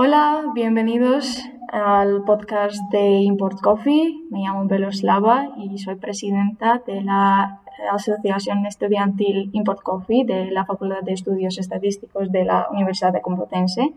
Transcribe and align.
Hola, 0.00 0.52
bienvenidos 0.54 1.42
al 1.72 2.22
podcast 2.22 2.80
de 2.92 3.18
Import 3.22 3.60
Coffee. 3.60 4.14
Me 4.30 4.42
llamo 4.42 4.64
Beloslava 4.68 5.48
y 5.56 5.76
soy 5.78 5.96
presidenta 5.96 6.80
de 6.86 7.02
la 7.02 7.62
Asociación 7.90 8.64
Estudiantil 8.64 9.50
Import 9.52 9.82
Coffee 9.82 10.24
de 10.24 10.52
la 10.52 10.64
Facultad 10.66 11.02
de 11.02 11.14
Estudios 11.14 11.58
Estadísticos 11.58 12.30
de 12.30 12.44
la 12.44 12.68
Universidad 12.70 13.12
de 13.12 13.22
Complutense. 13.22 13.92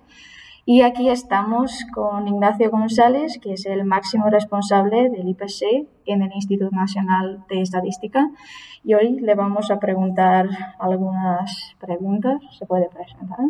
Y 0.65 0.81
aquí 0.81 1.07
estamos 1.07 1.85
con 1.93 2.27
Ignacio 2.27 2.71
González, 2.71 3.37
que 3.39 3.53
es 3.53 3.67
el 3.67 3.85
máximo 3.85 4.27
responsable 4.31 5.11
del 5.11 5.29
IPC 5.29 5.87
en 6.07 6.23
el 6.23 6.33
Instituto 6.33 6.75
Nacional 6.75 7.45
de 7.47 7.61
Estadística. 7.61 8.31
Y 8.83 8.95
hoy 8.95 9.19
le 9.19 9.35
vamos 9.35 9.69
a 9.69 9.77
preguntar 9.77 10.49
algunas 10.79 11.75
preguntas. 11.79 12.41
¿Se 12.57 12.65
puede 12.65 12.89
presentar? 12.89 13.45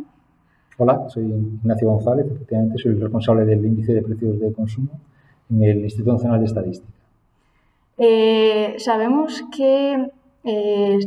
Hola, 0.83 1.07
soy 1.09 1.25
Ignacio 1.25 1.91
González, 1.91 2.25
efectivamente 2.25 2.79
soy 2.79 2.93
el 2.93 3.01
responsable 3.01 3.45
del 3.45 3.63
índice 3.63 3.93
de 3.93 4.01
precios 4.01 4.39
de 4.39 4.51
consumo 4.51 4.89
en 5.51 5.63
el 5.63 5.81
Instituto 5.81 6.13
Nacional 6.13 6.39
de 6.39 6.45
Estadística. 6.47 6.91
Eh, 7.99 8.73
sabemos 8.79 9.43
que 9.55 10.09
eh, 10.43 10.99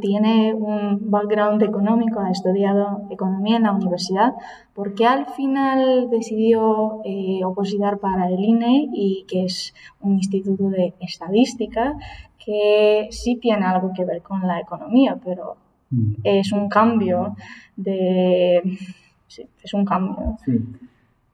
tiene 0.00 0.54
un 0.54 1.10
background 1.10 1.60
económico, 1.64 2.20
ha 2.20 2.30
estudiado 2.30 3.08
economía 3.10 3.56
en 3.56 3.64
la 3.64 3.72
universidad. 3.72 4.34
¿Por 4.72 4.94
qué 4.94 5.04
al 5.04 5.26
final 5.26 6.08
decidió 6.08 7.00
eh, 7.04 7.40
opositar 7.44 7.98
para 7.98 8.28
el 8.28 8.38
INE 8.38 8.88
y 8.92 9.24
que 9.26 9.46
es 9.46 9.74
un 10.00 10.12
instituto 10.12 10.68
de 10.68 10.94
estadística 11.00 11.96
que 12.38 13.08
sí 13.10 13.34
tiene 13.34 13.66
algo 13.66 13.90
que 13.92 14.04
ver 14.04 14.22
con 14.22 14.46
la 14.46 14.60
economía, 14.60 15.18
pero 15.24 15.56
Mm. 15.90 16.12
es 16.24 16.52
un 16.52 16.68
cambio 16.68 17.36
de... 17.76 18.78
Sí, 19.26 19.46
es 19.62 19.74
un 19.74 19.84
cambio. 19.84 20.36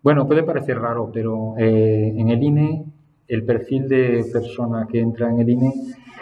Bueno, 0.02 0.26
puede 0.26 0.42
parecer 0.42 0.78
raro, 0.78 1.10
pero 1.12 1.54
eh, 1.58 2.12
en 2.16 2.28
el 2.28 2.42
INE 2.42 2.84
el 3.28 3.44
perfil 3.44 3.88
de 3.88 4.24
persona 4.32 4.86
que 4.90 5.00
entra 5.00 5.30
en 5.30 5.40
el 5.40 5.48
INE 5.50 5.72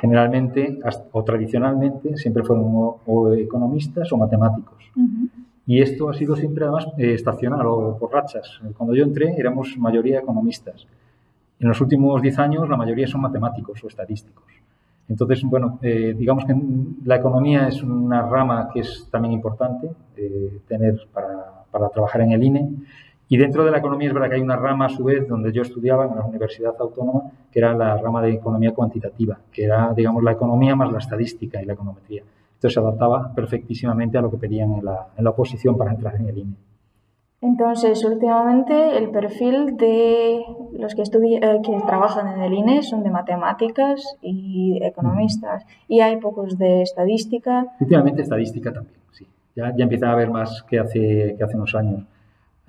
generalmente 0.01 0.79
o 1.13 1.25
tradicionalmente 1.25 2.17
siempre 2.17 2.43
fueron 2.43 2.67
o, 3.07 3.35
economistas 3.35 4.13
o 4.13 4.17
matemáticos. 4.17 4.91
Y 5.67 5.81
esto 5.81 6.11
ha 6.11 6.15
sido 6.15 6.37
siempre 6.37 6.65
además 6.65 6.87
eh, 6.99 7.15
estacional 7.15 7.67
o 7.67 7.97
por 7.99 8.13
rachas. 8.13 8.61
Cuando 8.77 8.95
yo 8.95 9.05
entré 9.05 9.35
éramos 9.37 9.77
mayoría 9.79 10.21
economistas. 10.21 10.87
En 11.59 11.69
los 11.69 11.81
últimos 11.81 12.21
10 12.21 12.39
años 12.39 12.69
la 12.69 12.77
mayoría 12.77 13.07
son 13.07 13.23
matemáticos 13.23 13.83
o 13.83 13.89
estadísticos. 13.89 14.45
Entonces, 15.09 15.43
bueno, 15.45 15.79
eh, 15.83 16.15
digamos 16.17 16.45
que 16.45 16.55
la 17.05 17.17
economía 17.17 17.69
es 17.69 17.83
una 17.83 18.23
rama 18.23 18.71
que 18.73 18.81
es 18.81 19.07
también 19.11 19.33
importante 19.33 19.91
eh, 20.17 20.61
tener 20.67 21.07
para, 21.13 21.91
trabajar 21.93 22.23
en 22.23 22.33
el 22.33 22.43
INE. 22.43 22.71
Y 23.29 23.37
dentro 23.37 23.65
de 23.65 23.71
la 23.71 23.79
economía 23.79 24.09
es 24.09 24.15
verdad 24.15 24.29
que 24.29 24.37
hay 24.37 24.41
una 24.41 24.57
rama 24.57 24.87
a 24.87 24.89
su 24.89 25.03
vez 25.03 25.27
donde 25.27 25.53
yo 25.53 25.63
estudiaba 25.63 26.07
en 26.07 26.15
la 26.15 26.25
Universidad 26.25 26.75
Autónoma, 26.79 27.31
que 27.51 27.59
era 27.59 27.75
la 27.75 27.97
rama 27.97 28.23
de 28.23 28.33
economía 28.33 28.73
cuantitativa, 28.73 29.39
que 29.51 29.65
era, 29.65 29.93
digamos, 29.95 30.23
la 30.23 30.33
economía 30.33 30.77
más 30.77 30.93
la 30.93 30.99
estadística 30.99 31.61
y 31.61 31.67
la 31.67 31.73
econometría. 31.73 32.23
Entonces 32.55 32.75
se 32.75 32.81
adaptaba 32.81 33.33
perfectísimamente 33.35 34.19
a 34.19 34.23
lo 34.23 34.31
que 34.31 34.37
pedían 34.37 34.73
en 34.75 34.85
la, 34.85 35.09
en 35.17 35.25
la 35.25 35.31
oposición 35.31 35.77
para 35.77 35.91
entrar 35.91 36.15
en 36.17 36.29
el 36.29 36.39
INE. 36.39 36.55
Entonces, 37.45 38.03
últimamente 38.07 38.97
el 38.97 39.11
perfil 39.11 39.77
de 39.77 40.43
los 40.79 40.95
que, 40.95 41.03
eh, 41.03 41.61
que 41.63 41.81
trabajan 41.87 42.35
en 42.35 42.41
el 42.41 42.55
INE 42.55 42.83
son 42.83 43.03
de 43.03 43.11
matemáticas 43.11 44.17
y 44.23 44.79
economistas. 44.83 45.67
Y 45.87 46.01
hay 46.01 46.17
pocos 46.17 46.57
de 46.57 46.81
estadística. 46.81 47.67
Últimamente 47.79 48.23
estadística 48.23 48.73
también, 48.73 48.97
sí. 49.13 49.27
Ya, 49.55 49.75
ya 49.77 49.83
empieza 49.83 50.09
a 50.09 50.13
haber 50.13 50.31
más 50.31 50.63
que 50.63 50.79
hace, 50.79 51.35
que 51.37 51.45
hace 51.45 51.55
unos 51.55 51.75
años. 51.75 52.05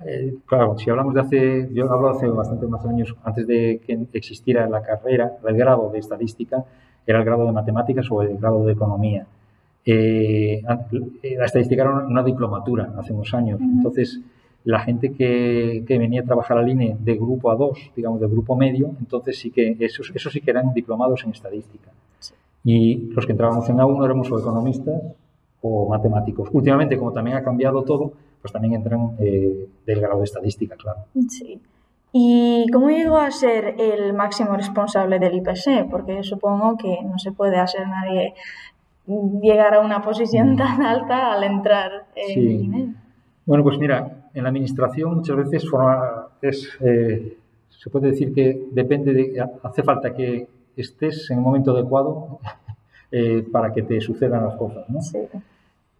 Eh, 0.04 0.34
claro, 0.44 0.76
si 0.76 0.90
hablamos 0.90 1.14
de 1.14 1.20
hace, 1.22 1.70
yo 1.72 1.90
hablo 1.90 2.10
hace 2.10 2.28
bastante 2.28 2.66
más 2.66 2.84
años, 2.84 3.16
antes 3.24 3.46
de 3.46 3.80
que 3.86 4.06
existiera 4.12 4.68
la 4.68 4.82
carrera, 4.82 5.38
el 5.42 5.56
grado 5.56 5.88
de 5.90 6.00
estadística, 6.00 6.62
era 7.06 7.20
el 7.20 7.24
grado 7.24 7.46
de 7.46 7.52
matemáticas 7.52 8.10
o 8.10 8.20
el 8.20 8.36
grado 8.36 8.62
de 8.66 8.74
economía. 8.74 9.26
Eh, 9.86 10.60
la 10.66 11.44
estadística 11.46 11.82
era 11.82 11.92
una 11.92 12.22
diplomatura 12.22 12.92
hace 12.98 13.14
unos 13.14 13.32
años. 13.32 13.58
Entonces, 13.58 14.20
la 14.66 14.80
gente 14.80 15.12
que, 15.12 15.84
venía 15.88 16.22
a 16.22 16.24
trabajar 16.24 16.58
al 16.58 16.68
INE 16.68 16.96
de 16.98 17.14
grupo 17.14 17.52
A2, 17.52 17.92
digamos, 17.94 18.20
de 18.20 18.26
grupo 18.26 18.56
medio, 18.56 18.96
entonces 18.98 19.38
sí 19.38 19.52
que 19.52 19.76
esos, 19.78 20.10
esos 20.12 20.32
sí 20.32 20.40
que 20.40 20.50
eran 20.50 20.74
diplomados 20.74 21.22
en 21.24 21.30
estadística. 21.30 21.92
Y 22.64 22.96
los 23.14 23.24
que 23.24 23.32
entrábamos 23.32 23.68
en 23.68 23.76
A1 23.76 24.04
éramos 24.04 24.30
o 24.32 24.40
economistas 24.40 25.00
o 25.62 25.88
matemáticos. 25.88 26.48
Últimamente, 26.52 26.98
como 26.98 27.12
también 27.12 27.36
ha 27.36 27.44
cambiado 27.44 27.84
todo, 27.84 28.12
pues 28.42 28.52
también 28.52 28.74
entran 28.74 29.12
eh, 29.20 29.68
del 29.86 30.00
grado 30.00 30.18
de 30.18 30.24
estadística, 30.24 30.74
claro. 30.74 31.04
Sí. 31.28 31.60
¿Y 32.12 32.66
cómo 32.72 32.90
llegó 32.90 33.18
a 33.18 33.30
ser 33.30 33.76
el 33.78 34.14
máximo 34.14 34.56
responsable 34.56 35.20
del 35.20 35.36
IPC? 35.36 35.88
Porque 35.88 36.24
supongo 36.24 36.76
que 36.76 36.98
no 37.04 37.20
se 37.20 37.30
puede 37.30 37.58
hacer 37.58 37.86
nadie 37.86 38.34
llegar 39.40 39.74
a 39.74 39.80
una 39.80 40.02
posición 40.02 40.54
mm. 40.54 40.56
tan 40.56 40.82
alta 40.82 41.34
al 41.34 41.44
entrar 41.44 42.06
en 42.16 42.38
el 42.38 42.50
INE. 42.50 42.94
Bueno, 43.44 43.62
pues 43.62 43.78
mira, 43.78 44.25
en 44.36 44.42
la 44.42 44.50
administración 44.50 45.16
muchas 45.16 45.36
veces 45.36 45.64
es, 46.42 46.68
eh, 46.80 47.38
se 47.70 47.90
puede 47.90 48.10
decir 48.10 48.34
que 48.34 48.66
depende 48.70 49.14
de, 49.14 49.44
hace 49.62 49.82
falta 49.82 50.12
que 50.12 50.46
estés 50.76 51.30
en 51.30 51.38
el 51.38 51.42
momento 51.42 51.72
adecuado 51.72 52.38
eh, 53.10 53.46
para 53.50 53.72
que 53.72 53.82
te 53.82 53.98
sucedan 53.98 54.44
las 54.44 54.56
cosas. 54.56 54.84
¿no? 54.90 55.00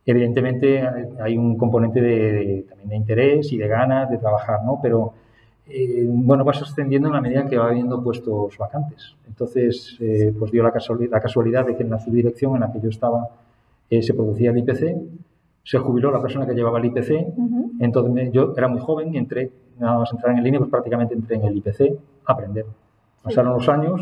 Evidentemente 0.04 0.86
hay 1.19 1.38
un 1.38 1.56
componente 1.56 2.00
de, 2.00 2.66
también 2.69 2.88
de 2.91 2.97
interés 2.97 3.52
y 3.52 3.56
de 3.56 3.69
ganas 3.69 4.10
de 4.10 4.19
trabajar, 4.19 4.62
¿no? 4.64 4.80
pero 4.82 5.14
eh, 5.66 6.04
bueno, 6.06 6.44
vas 6.44 6.60
ascendiendo 6.60 7.08
en 7.08 7.14
la 7.14 7.22
medida 7.22 7.47
que 7.47 7.56
va 7.56 7.68
habiendo 7.68 8.03
puestos 8.03 8.58
vacantes. 8.58 9.16
Entonces, 9.26 9.98
pues 10.38 10.53
dio 10.53 10.62
la 10.62 10.72
casualidad, 10.72 11.10
la 11.10 11.20
casualidad 11.22 11.66
de 11.66 11.74
que 11.74 11.84
en 11.84 11.91
la 11.91 11.98
subdirección 11.98 12.54
en 12.54 12.60
la 12.60 12.70
que 12.70 12.80
yo 12.82 12.91
estaba 12.91 13.30
se 13.88 14.14
producía 14.14 14.50
el 14.50 14.58
IPC 14.58 14.94
se 15.66 15.78
jubiló 15.78 16.12
la 16.12 16.22
persona 16.22 16.47
que 16.47 16.54
llevaba 16.54 16.78
el 16.78 16.84
IPC, 16.86 17.34
entonces 17.81 18.32
yo 18.32 18.54
era 18.56 18.69
muy 18.69 18.81
joven 18.81 19.14
y 19.14 19.19
entré, 19.19 19.50
nada 19.78 19.98
más 19.98 20.12
entrar 20.12 20.32
en 20.32 20.38
el 20.38 20.47
INE, 20.47 20.59
pues 20.59 20.70
prácticamente 20.70 21.14
entré 21.14 21.37
en 21.37 21.44
el 21.44 21.56
IPC 21.56 21.98
a 22.26 22.32
aprender. 22.32 22.66
Pasaron 23.22 23.54
los 23.54 23.69
años 23.69 24.00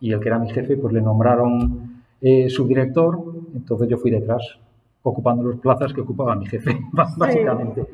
y 0.00 0.12
el 0.12 0.20
que 0.20 0.28
era 0.28 0.38
mi 0.38 0.50
jefe, 0.50 0.76
pues 0.76 0.92
le 0.92 1.00
nombraron 1.00 2.02
eh, 2.20 2.50
subdirector, 2.50 3.18
entonces 3.54 3.88
yo 3.88 3.96
fui 3.96 4.10
detrás, 4.10 4.58
ocupando 5.02 5.44
las 5.44 5.58
plazas 5.58 5.92
que 5.92 6.00
ocupaba 6.00 6.34
mi 6.34 6.46
jefe, 6.46 6.78
básicamente. 6.92 7.86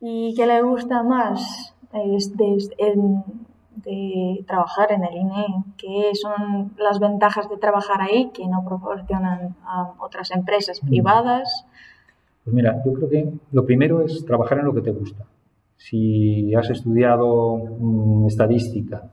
¿Y 0.00 0.34
qué 0.34 0.46
le 0.46 0.62
gusta 0.62 1.02
más 1.02 1.74
de, 3.84 4.44
trabajar 4.46 4.92
en 4.92 5.04
el 5.04 5.16
INE? 5.16 5.46
¿Qué 5.76 6.10
son 6.14 6.72
las 6.78 6.98
ventajas 6.98 7.48
de 7.48 7.56
trabajar 7.56 8.00
ahí 8.00 8.30
que 8.30 8.46
no 8.46 8.64
proporcionan 8.64 9.54
a 9.64 9.92
otras 9.98 10.30
empresas 10.30 10.82
mm. 10.82 10.88
Pues 12.46 12.54
mira, 12.54 12.80
yo 12.84 12.92
creo 12.92 13.08
que 13.08 13.28
lo 13.50 13.66
primero 13.66 14.02
es 14.02 14.24
trabajar 14.24 14.60
en 14.60 14.66
lo 14.66 14.72
que 14.72 14.80
te 14.80 14.92
gusta. 14.92 15.24
Si 15.76 16.54
has 16.54 16.70
estudiado 16.70 17.56
mm, 17.56 18.28
estadística 18.28 19.10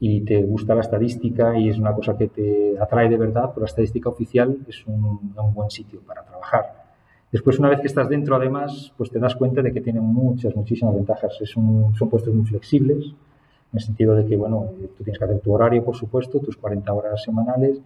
y 0.00 0.22
te 0.22 0.42
gusta 0.42 0.74
la 0.74 0.80
estadística 0.80 1.58
y 1.58 1.68
es 1.68 1.78
una 1.78 1.92
cosa 1.92 2.16
que 2.16 2.28
te 2.28 2.78
atrae 2.80 3.10
de 3.10 3.18
verdad, 3.18 3.52
pues 3.52 3.58
la 3.58 3.66
estadística 3.66 4.08
oficial 4.08 4.56
es 4.66 4.86
un, 4.86 5.34
buen 5.52 5.68
sitio 5.68 6.00
para 6.00 6.24
trabajar. 6.24 6.86
Después, 7.30 7.58
una 7.58 7.68
vez 7.68 7.80
que 7.80 7.88
estás 7.88 8.08
dentro, 8.08 8.34
además, 8.34 8.90
pues 8.96 9.10
te 9.10 9.18
das 9.18 9.36
cuenta 9.36 9.60
de 9.60 9.70
que 9.70 9.82
tiene 9.82 10.00
muchas, 10.00 10.56
muchísimas 10.56 10.94
ventajas. 10.94 11.36
Es 11.42 11.58
un, 11.58 11.94
son 11.94 12.08
puestos 12.08 12.32
muy 12.32 12.46
flexibles, 12.46 13.04
en 13.04 13.74
el 13.74 13.80
sentido 13.80 14.14
de 14.14 14.24
que, 14.24 14.34
bueno, 14.34 14.70
tú 14.96 15.04
tienes 15.04 15.18
que 15.18 15.24
hacer 15.26 15.40
tu 15.40 15.52
horario, 15.52 15.84
por 15.84 15.94
supuesto, 15.94 16.38
tus 16.38 16.56
40 16.56 16.90
horas 16.90 17.22
semanales, 17.22 17.82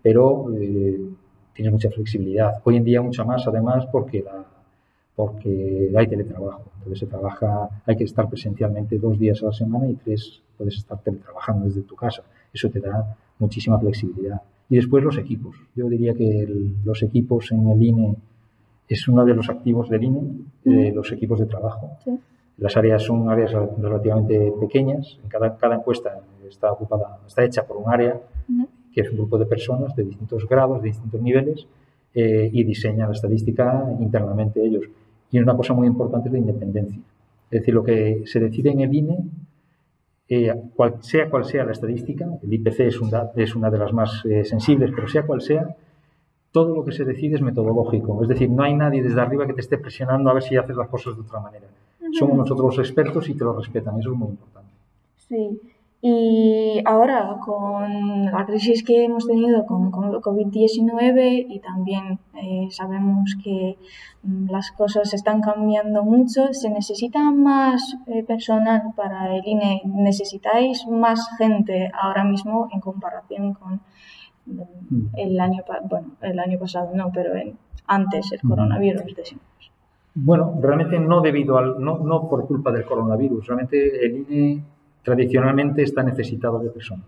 pero 0.00 0.46
eh, 0.54 1.08
tienes 1.54 1.72
mucha 1.72 1.90
flexibilidad. 1.90 2.60
Hoy 2.64 2.76
en 2.76 2.84
día 2.84 3.02
mucha 3.02 3.24
más, 3.24 3.46
además, 3.46 3.86
porque, 3.90 4.24
porque 5.14 5.90
hay 5.94 6.06
teletrabajo. 6.06 6.64
Entonces 6.78 7.00
se 7.00 7.06
trabaja, 7.06 7.68
hay 7.86 7.96
que 7.96 8.04
estar 8.04 8.28
presencialmente 8.28 8.98
dos 8.98 9.18
días 9.18 9.42
a 9.42 9.46
la 9.46 9.52
semana 9.52 9.88
y 9.88 9.94
tres 9.94 10.42
puedes 10.56 10.76
estar 10.76 10.98
teletrabajando 10.98 11.66
desde 11.66 11.82
tu 11.82 11.96
casa. 11.96 12.22
Eso 12.52 12.68
te 12.70 12.80
da 12.80 13.16
muchísima 13.38 13.78
flexibilidad. 13.78 14.40
Y 14.68 14.76
después 14.76 15.04
los 15.04 15.18
equipos. 15.18 15.56
Yo 15.74 15.88
diría 15.88 16.14
que 16.14 16.48
los 16.84 17.02
equipos 17.02 17.50
en 17.52 17.68
el 17.68 17.82
INE 17.82 18.16
es 18.88 19.08
uno 19.08 19.24
de 19.24 19.34
los 19.34 19.48
activos 19.48 19.88
del 19.88 20.04
INE, 20.04 20.92
los 20.92 21.10
equipos 21.12 21.40
de 21.40 21.46
trabajo. 21.46 21.90
Las 22.58 22.76
áreas 22.76 23.02
son 23.02 23.28
áreas 23.28 23.52
relativamente 23.78 24.52
pequeñas. 24.60 25.18
En 25.22 25.28
cada, 25.28 25.56
cada 25.56 25.76
encuesta 25.76 26.20
está 26.48 26.72
ocupada, 26.72 27.18
está 27.26 27.44
hecha 27.44 27.66
por 27.66 27.76
un 27.78 27.90
área 27.90 28.20
que 28.92 29.00
es 29.02 29.10
un 29.10 29.16
grupo 29.16 29.38
de 29.38 29.46
personas 29.46 29.94
de 29.96 30.04
distintos 30.04 30.48
grados, 30.48 30.82
de 30.82 30.88
distintos 30.88 31.20
niveles, 31.20 31.66
eh, 32.14 32.50
y 32.52 32.64
diseñan 32.64 33.08
la 33.08 33.14
estadística 33.14 33.84
internamente 33.98 34.64
ellos. 34.64 34.84
Y 35.30 35.38
una 35.38 35.56
cosa 35.56 35.72
muy 35.72 35.86
importante 35.86 36.28
es 36.28 36.32
la 36.32 36.38
independencia. 36.38 37.00
Es 37.50 37.60
decir, 37.60 37.74
lo 37.74 37.82
que 37.82 38.22
se 38.26 38.38
decide 38.38 38.70
en 38.70 38.80
el 38.80 38.94
INE, 38.94 39.18
eh, 40.28 40.52
sea 41.00 41.30
cual 41.30 41.44
sea 41.44 41.64
la 41.64 41.72
estadística, 41.72 42.26
el 42.42 42.52
IPC 42.52 42.80
es, 42.80 43.00
es 43.36 43.56
una 43.56 43.70
de 43.70 43.78
las 43.78 43.92
más 43.92 44.24
eh, 44.26 44.44
sensibles, 44.44 44.90
pero 44.94 45.08
sea 45.08 45.26
cual 45.26 45.40
sea, 45.40 45.74
todo 46.50 46.74
lo 46.74 46.84
que 46.84 46.92
se 46.92 47.04
decide 47.04 47.36
es 47.36 47.42
metodológico. 47.42 48.22
Es 48.22 48.28
decir, 48.28 48.50
no 48.50 48.62
hay 48.62 48.74
nadie 48.74 49.02
desde 49.02 49.20
arriba 49.20 49.46
que 49.46 49.54
te 49.54 49.62
esté 49.62 49.78
presionando 49.78 50.28
a 50.30 50.34
ver 50.34 50.42
si 50.42 50.56
haces 50.56 50.76
las 50.76 50.88
cosas 50.88 51.16
de 51.16 51.22
otra 51.22 51.40
manera. 51.40 51.66
somos 52.18 52.36
nosotros 52.36 52.76
los 52.76 52.86
expertos 52.86 53.28
y 53.30 53.34
que 53.34 53.44
lo 53.44 53.54
respetan, 53.54 53.98
eso 53.98 54.12
es 54.12 54.18
muy 54.18 54.28
importante. 54.28 54.70
Sí, 55.16 55.60
y 56.04 56.82
ahora 56.84 57.36
con 57.46 58.24
la 58.24 58.44
crisis 58.44 58.82
que 58.82 59.04
hemos 59.04 59.24
tenido 59.24 59.64
con, 59.64 59.92
con 59.92 60.10
COVID-19 60.10 61.46
y 61.48 61.60
también 61.60 62.18
eh, 62.34 62.66
sabemos 62.70 63.36
que 63.42 63.78
mm, 64.24 64.50
las 64.50 64.72
cosas 64.72 65.14
están 65.14 65.40
cambiando 65.40 66.02
mucho, 66.02 66.52
se 66.52 66.70
necesita 66.70 67.30
más 67.30 67.96
eh, 68.08 68.24
personal 68.24 68.82
para 68.96 69.36
el 69.36 69.46
INE, 69.46 69.82
necesitáis 69.84 70.88
más 70.88 71.24
gente 71.38 71.92
ahora 71.94 72.24
mismo 72.24 72.68
en 72.72 72.80
comparación 72.80 73.54
con 73.54 73.80
mm, 74.46 75.16
el 75.16 75.38
año, 75.38 75.62
bueno, 75.88 76.16
el 76.20 76.40
año 76.40 76.58
pasado, 76.58 76.90
no, 76.92 77.12
pero 77.14 77.30
antes 77.86 78.32
el 78.32 78.40
coronavirus, 78.40 79.14
decimos. 79.14 79.44
Bueno, 80.16 80.52
realmente 80.60 80.98
no 80.98 81.20
debido 81.20 81.58
al, 81.58 81.80
no, 81.80 81.98
no 81.98 82.28
por 82.28 82.44
culpa 82.48 82.72
del 82.72 82.84
coronavirus, 82.84 83.46
realmente 83.46 84.04
el 84.04 84.26
INE 84.28 84.64
tradicionalmente 85.02 85.82
está 85.82 86.02
necesitado 86.02 86.58
de 86.58 86.70
personas, 86.70 87.06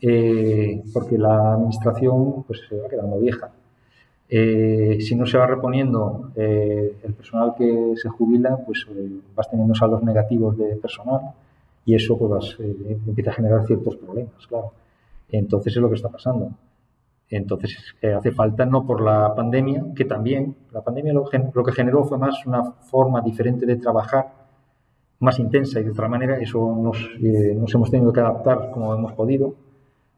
eh, 0.00 0.82
porque 0.92 1.18
la 1.18 1.54
administración 1.54 2.44
pues, 2.44 2.60
se 2.68 2.76
va 2.76 2.88
quedando 2.88 3.18
vieja. 3.18 3.50
Eh, 4.28 4.98
si 5.00 5.14
no 5.14 5.26
se 5.26 5.36
va 5.36 5.46
reponiendo 5.46 6.30
eh, 6.36 6.96
el 7.02 7.12
personal 7.12 7.54
que 7.56 7.92
se 7.96 8.08
jubila, 8.08 8.56
pues 8.64 8.86
vas 9.36 9.50
teniendo 9.50 9.74
saldos 9.74 10.02
negativos 10.02 10.56
de 10.56 10.76
personal 10.76 11.20
y 11.84 11.94
eso 11.94 12.16
pues, 12.16 12.56
empieza 13.06 13.30
a 13.30 13.34
generar 13.34 13.66
ciertos 13.66 13.96
problemas, 13.96 14.46
claro. 14.46 14.72
Entonces 15.30 15.76
es 15.76 15.82
lo 15.82 15.88
que 15.88 15.96
está 15.96 16.08
pasando. 16.08 16.50
Entonces 17.28 17.76
hace 18.02 18.30
falta, 18.30 18.64
no 18.64 18.86
por 18.86 19.02
la 19.02 19.34
pandemia, 19.34 19.84
que 19.94 20.04
también, 20.04 20.54
la 20.70 20.82
pandemia 20.82 21.12
lo, 21.12 21.28
lo 21.54 21.64
que 21.64 21.72
generó 21.72 22.04
fue 22.04 22.18
más 22.18 22.46
una 22.46 22.62
forma 22.72 23.20
diferente 23.22 23.66
de 23.66 23.76
trabajar 23.76 24.41
más 25.22 25.38
intensa 25.38 25.80
y 25.80 25.84
de 25.84 25.90
otra 25.90 26.08
manera, 26.08 26.38
eso 26.38 26.74
nos, 26.76 26.98
eh, 27.22 27.54
nos 27.54 27.72
hemos 27.74 27.90
tenido 27.90 28.12
que 28.12 28.20
adaptar 28.20 28.70
como 28.72 28.94
hemos 28.94 29.12
podido, 29.12 29.54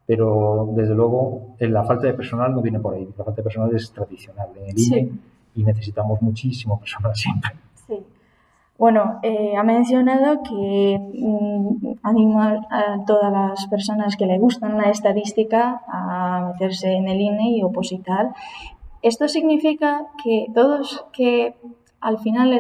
pero 0.07 0.71
desde 0.75 0.95
luego 0.95 1.55
eh, 1.59 1.69
la 1.69 1.85
falta 1.85 2.07
de 2.07 2.15
personal 2.15 2.53
no 2.53 2.63
viene 2.63 2.81
por 2.81 2.95
ahí, 2.95 3.07
la 3.17 3.25
falta 3.25 3.37
de 3.37 3.43
personal 3.43 3.75
es 3.75 3.93
tradicional 3.93 4.49
en 4.57 4.71
el 4.71 4.79
INE 4.79 5.13
y 5.55 5.63
necesitamos 5.63 6.21
muchísimo 6.23 6.79
personal 6.81 7.13
siempre. 7.15 7.53
Sí. 7.87 7.99
Bueno, 8.77 9.21
eh, 9.23 9.57
ha 9.57 9.63
mencionado 9.63 10.43
que 10.43 10.99
mm, 10.99 11.99
anima 12.03 12.67
a 12.71 13.05
todas 13.07 13.31
las 13.31 13.67
personas 13.69 14.17
que 14.17 14.27
le 14.27 14.39
gustan 14.39 14.77
la 14.77 14.91
estadística 14.91 15.83
a 15.87 16.51
meterse 16.53 16.93
en 16.93 17.09
el 17.09 17.21
INE 17.21 17.59
y 17.59 17.63
opositar. 17.63 18.31
Esto 19.03 19.29
significa 19.29 20.07
que 20.23 20.47
todos 20.55 21.05
que 21.13 21.55
al 22.05 22.19
final 22.19 22.59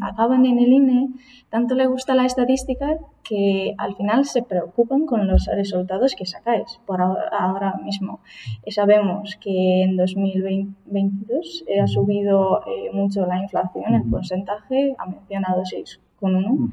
acaban 0.00 0.46
en 0.46 0.58
el 0.58 0.72
INE, 0.72 1.08
tanto 1.50 1.74
le 1.74 1.86
gusta 1.86 2.14
la 2.14 2.24
estadística 2.24 2.96
que 3.22 3.74
al 3.76 3.94
final 3.94 4.24
se 4.24 4.42
preocupan 4.42 5.04
con 5.04 5.28
los 5.28 5.46
resultados 5.46 6.14
que 6.14 6.24
sacáis 6.24 6.80
por 6.86 7.02
ahora 7.02 7.74
mismo. 7.84 8.20
Y 8.64 8.72
sabemos 8.72 9.36
que 9.38 9.82
en 9.82 9.98
2022 9.98 11.64
ha 11.82 11.86
subido 11.86 12.62
eh, 12.66 12.90
mucho 12.94 13.26
la 13.26 13.42
inflación, 13.42 13.94
el 13.94 14.08
porcentaje 14.08 14.94
ha 14.98 15.06
mencionado 15.06 15.62
6,1. 15.62 16.70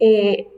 Eh, 0.00 0.48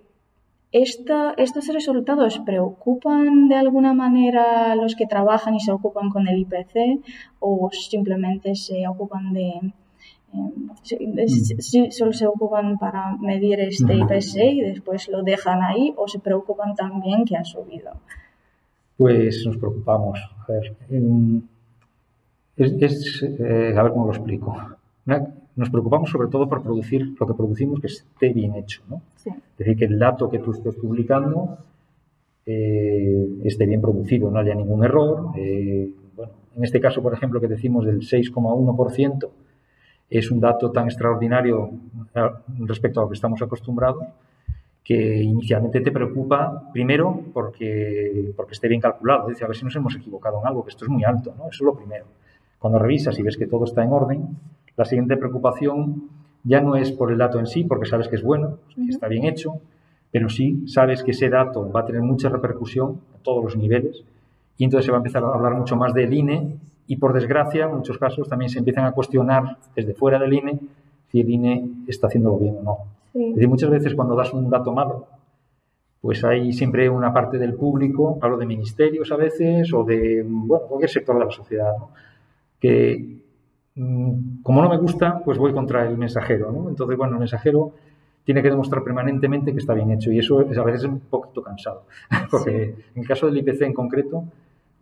¿Estos 0.71 1.67
resultados 1.73 2.39
preocupan 2.47 3.49
de 3.49 3.57
alguna 3.57 3.95
manera 3.95 4.71
a 4.71 4.77
los 4.77 4.95
que 4.95 5.07
trabajan 5.07 5.57
y 5.57 5.61
se 5.61 5.73
ocupan 5.73 6.11
con 6.11 6.29
el 6.29 6.39
IPC 6.39 7.03
o 7.41 7.71
simplemente 7.73 8.55
se 8.55 8.87
ocupan 8.87 9.33
de, 9.33 9.73
si, 10.83 11.91
solo 11.91 12.13
se 12.13 12.27
ocupan 12.27 12.79
para 12.79 13.17
medir 13.17 13.61
este 13.61 13.95
IPC 13.95 14.37
y 14.53 14.61
después 14.63 15.09
lo 15.09 15.23
dejan 15.23 15.63
ahí 15.63 15.95
o 15.97 16.07
se 16.09 16.19
preocupan 16.19 16.75
también 16.75 17.25
que 17.25 17.37
ha 17.37 17.45
subido? 17.45 17.93
Pues 18.97 19.45
nos 19.47 19.57
preocupamos. 19.57 20.19
A 20.47 20.53
ver, 20.53 20.77
es, 22.57 23.23
eh, 23.23 23.75
a 23.77 23.83
ver 23.83 23.93
cómo 23.93 24.07
lo 24.07 24.13
explico. 24.13 24.57
Nos 25.57 25.71
preocupamos 25.71 26.11
sobre 26.11 26.29
todo 26.29 26.49
por 26.49 26.63
producir 26.63 27.15
lo 27.19 27.27
que 27.27 27.35
producimos 27.35 27.81
que 27.81 27.89
esté 27.89 28.33
bien 28.33 28.55
hecho. 28.55 28.83
¿no? 28.89 29.03
Es 29.17 29.59
decir, 29.59 29.77
que 29.77 29.85
el 29.87 29.99
dato 29.99 30.29
que 30.29 30.39
tú 30.39 30.53
estés 30.53 30.77
publicando 30.77 31.59
eh, 32.47 33.41
esté 33.45 33.67
bien 33.67 33.81
producido, 33.81 34.31
no 34.31 34.39
haya 34.39 34.55
ningún 34.55 34.85
error. 34.85 35.33
Eh, 35.37 35.91
bueno, 36.17 36.33
en 36.57 36.65
este 36.65 36.81
caso, 36.81 37.03
por 37.03 37.13
ejemplo, 37.13 37.41
que 37.41 37.49
decimos 37.49 37.85
del 37.85 38.01
6,1%, 38.01 39.29
es 40.11 40.31
un 40.31 40.41
dato 40.41 40.71
tan 40.71 40.87
extraordinario 40.87 41.71
respecto 42.61 43.01
a 43.01 43.03
lo 43.05 43.09
que 43.09 43.15
estamos 43.15 43.41
acostumbrados 43.43 44.05
que 44.89 45.23
inicialmente 45.23 45.83
te 45.83 45.93
preocupa, 45.93 46.71
primero, 46.73 47.21
porque, 47.35 48.33
porque 48.35 48.55
esté 48.55 48.69
bien 48.69 48.81
calculado, 48.81 49.29
decir, 49.29 49.45
a 49.45 49.49
ver 49.49 49.57
si 49.57 49.67
nos 49.67 49.77
hemos 49.77 49.95
equivocado 49.95 50.41
en 50.41 50.47
algo, 50.47 50.65
que 50.65 50.71
esto 50.71 50.87
es 50.87 50.91
muy 50.91 51.05
alto, 51.05 51.35
¿no? 51.37 51.43
Eso 51.43 51.57
es 51.57 51.61
lo 51.61 51.75
primero. 51.75 52.07
Cuando 52.59 52.79
revisas 52.79 53.19
y 53.19 53.23
ves 53.23 53.37
que 53.37 53.47
todo 53.47 53.65
está 53.65 53.85
en 53.85 53.93
orden, 53.93 54.39
la 54.79 54.87
siguiente 54.87 55.19
preocupación 55.19 56.09
ya 56.43 56.63
no 56.63 56.75
es 56.75 56.91
por 56.91 57.13
el 57.13 57.19
dato 57.19 57.39
en 57.39 57.47
sí, 57.47 57.65
porque 57.65 57.85
sabes 57.85 58.09
que 58.09 58.17
es 58.17 58.23
bueno, 58.23 58.61
que 58.75 58.89
está 58.89 59.09
bien 59.09 59.25
hecho, 59.27 59.61
pero 60.11 60.31
sí 60.31 60.67
sabes 60.67 61.03
que 61.03 61.11
ese 61.11 61.29
dato 61.29 61.71
va 61.71 61.81
a 61.81 61.85
tener 61.85 62.01
mucha 62.01 62.31
repercusión 62.31 63.03
a 63.15 63.19
todos 63.23 63.45
los 63.45 63.57
niveles 63.57 64.05
y 64.57 64.65
entonces 64.65 64.87
se 64.87 64.91
va 64.91 64.97
a 64.97 65.01
empezar 65.01 65.23
a 65.23 65.35
hablar 65.35 65.53
mucho 65.55 65.77
más 65.77 65.93
del 65.93 66.15
INE 66.15 66.57
y 66.89 66.97
por 66.97 67.13
desgracia, 67.13 67.67
en 67.67 67.77
muchos 67.77 67.99
casos 67.99 68.29
también 68.29 68.49
se 68.49 68.59
empiezan 68.59 68.87
a 68.87 68.93
cuestionar 68.93 69.59
desde 69.77 69.95
fuera 69.95 70.19
del 70.19 70.33
INE 70.33 70.59
si 71.09 71.21
el 71.21 71.31
INE 71.31 71.69
está 71.87 72.07
haciéndolo 72.07 72.39
bien 72.39 72.57
o 72.61 72.63
no. 72.63 72.79
Es 73.15 73.35
decir, 73.35 73.49
muchas 73.49 73.71
veces 73.71 73.95
cuando 73.95 74.17
das 74.17 74.33
un 74.33 74.49
dato 74.49 74.73
malo, 74.73 75.07
pues 76.01 76.25
hay 76.25 76.53
siempre 76.53 76.89
una 76.89 77.13
parte 77.13 77.37
del 77.37 77.55
público, 77.55 78.19
hablo 78.23 78.39
de 78.39 78.47
ministerios 78.47 79.13
a 79.13 79.17
veces 79.17 79.73
o 79.75 79.85
de 79.85 80.25
bueno, 80.27 80.65
cualquier 80.67 80.91
sector 80.91 81.19
de 81.19 81.25
la 81.27 81.31
sociedad, 81.31 81.75
que 82.59 83.19
mm, 83.75 84.43
como 84.43 84.63
no 84.63 84.71
me 84.71 84.79
gusta, 84.79 85.21
pues 85.23 85.37
voy 85.37 85.53
contra 85.53 85.87
el 85.87 85.99
mensajero. 85.99 86.51
¿no? 86.53 86.71
Entonces, 86.71 86.97
bueno, 86.97 87.15
el 87.15 87.19
mensajero 87.19 87.75
tiene 88.25 88.43
que 88.43 88.49
demostrar 88.49 88.83
permanentemente 88.83 89.53
que 89.53 89.59
está 89.59 89.75
bien 89.75 89.91
hecho 89.91 90.11
y 90.11 90.21
eso 90.21 90.41
es, 90.41 90.57
a 90.57 90.63
veces 90.63 90.85
es 90.85 90.89
un 90.89 91.01
poquito 91.01 91.43
cansado, 91.43 91.85
porque 92.31 92.75
en 92.95 93.03
el 93.03 93.07
caso 93.07 93.27
del 93.27 93.37
IPC 93.39 93.63
en 93.63 93.75
concreto, 93.75 94.25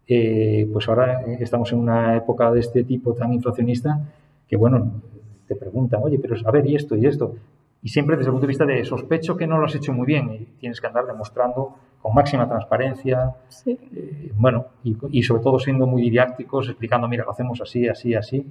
eh, 0.09 0.69
pues 0.73 0.89
ahora 0.89 1.23
estamos 1.41 1.73
en 1.73 1.79
una 1.79 2.17
época 2.17 2.51
de 2.53 2.61
este 2.61 2.85
tipo 2.85 3.15
tan 3.15 3.33
inflacionista 3.33 4.01
que, 4.47 4.57
bueno, 4.57 5.03
te 5.47 5.57
preguntan, 5.57 6.01
oye, 6.03 6.19
pero 6.19 6.37
a 6.45 6.51
ver, 6.51 6.67
y 6.67 6.77
esto, 6.77 6.97
y 6.97 7.07
esto. 7.07 7.35
Y 7.83 7.89
siempre 7.89 8.17
desde 8.17 8.29
el 8.29 8.33
punto 8.33 8.47
de 8.47 8.49
vista 8.49 8.67
de 8.67 8.85
sospecho 8.85 9.37
que 9.37 9.47
no 9.47 9.59
lo 9.59 9.67
has 9.67 9.75
hecho 9.75 9.93
muy 9.93 10.07
bien 10.07 10.33
y 10.33 10.45
tienes 10.59 10.81
que 10.81 10.87
andar 10.87 11.07
demostrando 11.07 11.75
con 12.03 12.15
máxima 12.15 12.49
transparencia, 12.49 13.35
eh, 13.67 14.33
bueno, 14.37 14.67
y, 14.85 15.23
sobre 15.23 15.43
todo 15.43 15.59
siendo 15.59 15.87
muy 15.87 16.03
didácticos, 16.03 16.69
explicando, 16.69 17.09
mira, 17.09 17.25
lo 17.25 17.31
hacemos 17.33 17.61
así, 17.61 17.89
así, 17.89 18.15
así, 18.15 18.47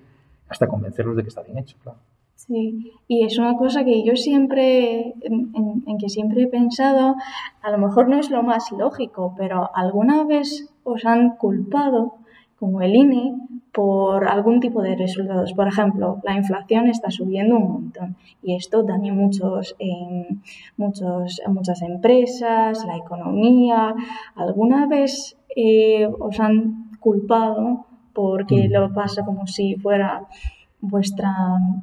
hasta 0.50 0.68
convencerlos 0.68 1.15
de 1.15 1.24
que 1.24 1.29
está 1.29 1.41
bien 1.41 1.58
hecho, 1.58 1.77
claro. 1.82 2.00
Sí, 2.48 2.92
y 3.08 3.25
es 3.25 3.40
una 3.40 3.58
cosa 3.58 3.84
que 3.84 4.04
yo 4.04 4.16
siempre, 4.16 5.16
en, 5.22 5.98
que 6.00 6.10
siempre 6.10 6.44
he 6.44 6.48
pensado, 6.48 7.16
a 7.64 7.72
lo 7.72 7.78
mejor 7.80 8.08
no 8.08 8.20
es 8.20 8.30
lo 8.30 8.44
más 8.44 8.72
lógico, 8.72 9.34
pero 9.36 9.72
alguna 9.74 10.25
vez 10.25 10.72
os 10.84 11.06
han 11.06 11.38
culpado, 11.38 12.18
como 12.60 12.82
el 12.82 12.96
INE, 12.96 13.34
por 13.74 14.28
algún 14.28 14.60
tipo 14.60 14.82
de 14.82 14.96
resultados. 14.96 15.54
Por 15.54 15.68
ejemplo, 15.68 16.22
la 16.24 16.38
inflación 16.38 16.88
está 16.88 17.10
subiendo 17.12 17.58
un 17.58 17.72
montón 17.72 18.16
y 18.42 18.56
esto 18.56 18.84
daña 18.84 19.14
muchos, 19.14 19.75
en 19.80 20.42
muchos, 20.78 21.42
muchas 21.48 21.82
empresas, 21.82 22.86
la 22.86 22.96
economía. 22.96 23.94
¿Alguna 24.36 24.88
vez 24.88 25.36
eh, 25.56 26.08
os 26.08 26.40
han 26.40 26.92
culpado 27.00 27.86
porque 28.14 28.70
mm. 28.70 28.72
lo 28.72 28.94
pasa 28.94 29.25
como 29.25 29.46
si 29.48 29.75
fuera 29.75 30.25
vuestra, 30.82 31.34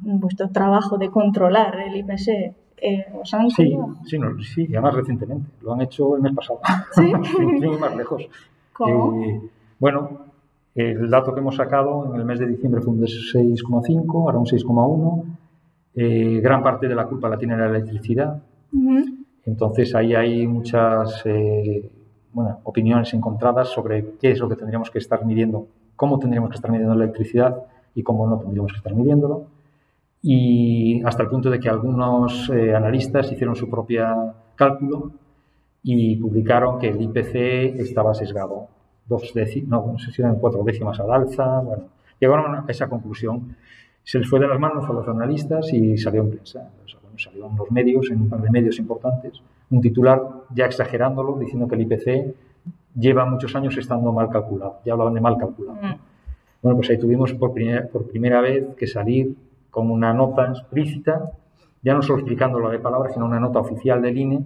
vuestro 0.01 0.49
trabajo 0.49 0.97
de 0.97 1.09
controlar 1.09 1.79
el 1.79 1.97
IPC 1.97 2.55
eh, 2.85 3.05
¿os 3.13 3.33
han 3.33 3.49
sí, 3.49 3.77
sí, 4.05 4.19
no, 4.19 4.43
sí, 4.43 4.67
además 4.71 4.95
recientemente. 4.95 5.49
Lo 5.61 5.73
han 5.73 5.81
hecho 5.81 6.17
el 6.17 6.21
mes 6.21 6.33
pasado. 6.33 6.59
Sí, 6.91 7.13
más 7.79 7.95
lejos. 7.95 8.27
¿Cómo? 8.73 9.23
Eh, 9.23 9.41
bueno, 9.79 10.09
el 10.75 11.09
dato 11.09 11.33
que 11.33 11.39
hemos 11.39 11.55
sacado 11.55 12.13
en 12.13 12.19
el 12.19 12.25
mes 12.25 12.39
de 12.39 12.47
diciembre 12.47 12.81
fue 12.81 12.93
un 12.93 12.99
6,5, 12.99 14.23
ahora 14.23 14.37
un 14.37 14.45
6,1. 14.45 15.23
Eh, 15.95 16.41
gran 16.41 16.61
parte 16.61 16.89
de 16.89 16.95
la 16.95 17.05
culpa 17.05 17.29
la 17.29 17.37
tiene 17.37 17.55
la 17.55 17.67
electricidad. 17.67 18.43
Entonces 19.45 19.95
ahí 19.95 20.13
hay 20.13 20.45
muchas 20.45 21.23
bueno, 22.33 22.59
opiniones 22.63 23.13
encontradas 23.13 23.69
sobre 23.69 24.15
qué 24.19 24.31
es 24.31 24.39
lo 24.39 24.49
que 24.49 24.55
tendríamos 24.57 24.91
que 24.91 24.97
estar 24.97 25.23
midiendo, 25.25 25.67
cómo 25.95 26.19
tendríamos 26.19 26.49
que 26.49 26.55
estar 26.55 26.69
midiendo 26.69 26.95
la 26.95 27.05
electricidad 27.05 27.63
y 27.95 28.03
cómo 28.03 28.27
no 28.27 28.37
tendríamos 28.39 28.71
que 28.71 28.77
estar 28.77 28.93
midiéndolo. 28.93 29.45
Y 30.21 31.03
hasta 31.03 31.23
el 31.23 31.29
punto 31.29 31.49
de 31.49 31.59
que 31.59 31.69
algunos 31.69 32.49
eh, 32.49 32.73
analistas 32.73 33.31
hicieron 33.31 33.55
su 33.55 33.69
propio 33.69 34.33
cálculo 34.55 35.11
y 35.83 36.15
publicaron 36.15 36.79
que 36.79 36.87
el 36.89 37.01
IPC 37.01 37.79
estaba 37.81 38.13
sesgado. 38.13 38.67
Dos 39.05 39.33
no, 39.67 39.85
no 39.85 39.99
sé 39.99 40.11
si 40.11 40.21
eran 40.21 40.35
cuatro 40.35 40.63
décimas 40.63 40.97
al 41.01 41.11
alza. 41.11 41.59
Bueno, 41.59 41.83
llegaron 42.19 42.55
a 42.55 42.65
esa 42.69 42.87
conclusión. 42.87 43.57
Se 44.01 44.17
les 44.17 44.29
fue 44.29 44.39
de 44.39 44.47
las 44.47 44.59
manos 44.59 44.89
a 44.89 44.93
los 44.93 45.07
analistas 45.07 45.71
y 45.73 45.97
salió 45.97 46.21
en 46.21 46.29
prensa. 46.31 46.69
salió 47.17 47.47
en 47.47 47.55
los 47.57 47.69
medios, 47.71 48.09
en 48.09 48.21
un 48.21 48.29
par 48.29 48.41
de 48.41 48.49
medios 48.49 48.79
importantes, 48.79 49.41
un 49.69 49.81
titular 49.81 50.21
ya 50.55 50.65
exagerándolo, 50.65 51.37
diciendo 51.37 51.67
que 51.67 51.75
el 51.75 51.81
IPC 51.81 52.35
lleva 52.95 53.25
muchos 53.25 53.53
años 53.55 53.77
estando 53.77 54.11
mal 54.13 54.29
calculado. 54.29 54.79
Ya 54.85 54.93
hablaban 54.93 55.13
de 55.13 55.21
mal 55.21 55.37
calculado. 55.37 55.79
Mm. 55.81 56.12
Bueno, 56.63 56.77
pues 56.77 56.89
ahí 56.89 56.97
tuvimos 56.97 57.33
por 57.33 57.53
primera, 57.53 57.85
por 57.87 58.07
primera 58.07 58.41
vez 58.41 58.73
que 58.75 58.87
salir 58.87 59.35
con 59.69 59.91
una 59.91 60.13
nota 60.13 60.47
explícita, 60.47 61.31
ya 61.83 61.93
no 61.93 62.01
solo 62.01 62.19
explicándolo 62.19 62.69
de 62.69 62.79
palabras, 62.79 63.13
sino 63.13 63.25
una 63.25 63.39
nota 63.39 63.59
oficial 63.59 64.01
del 64.01 64.17
INE, 64.17 64.45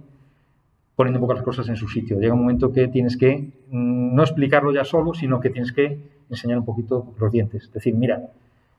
poniendo 0.96 1.20
pocas 1.20 1.42
cosas 1.42 1.68
en 1.68 1.76
su 1.76 1.86
sitio. 1.86 2.18
Llega 2.18 2.34
un 2.34 2.40
momento 2.40 2.72
que 2.72 2.88
tienes 2.88 3.16
que 3.16 3.52
mm, 3.70 4.14
no 4.16 4.22
explicarlo 4.22 4.72
ya 4.72 4.84
solo, 4.84 5.14
sino 5.14 5.38
que 5.38 5.50
tienes 5.50 5.72
que 5.72 5.96
enseñar 6.28 6.58
un 6.58 6.64
poquito 6.64 7.14
los 7.20 7.30
dientes. 7.30 7.64
Es 7.64 7.72
decir, 7.72 7.94
mira, 7.94 8.30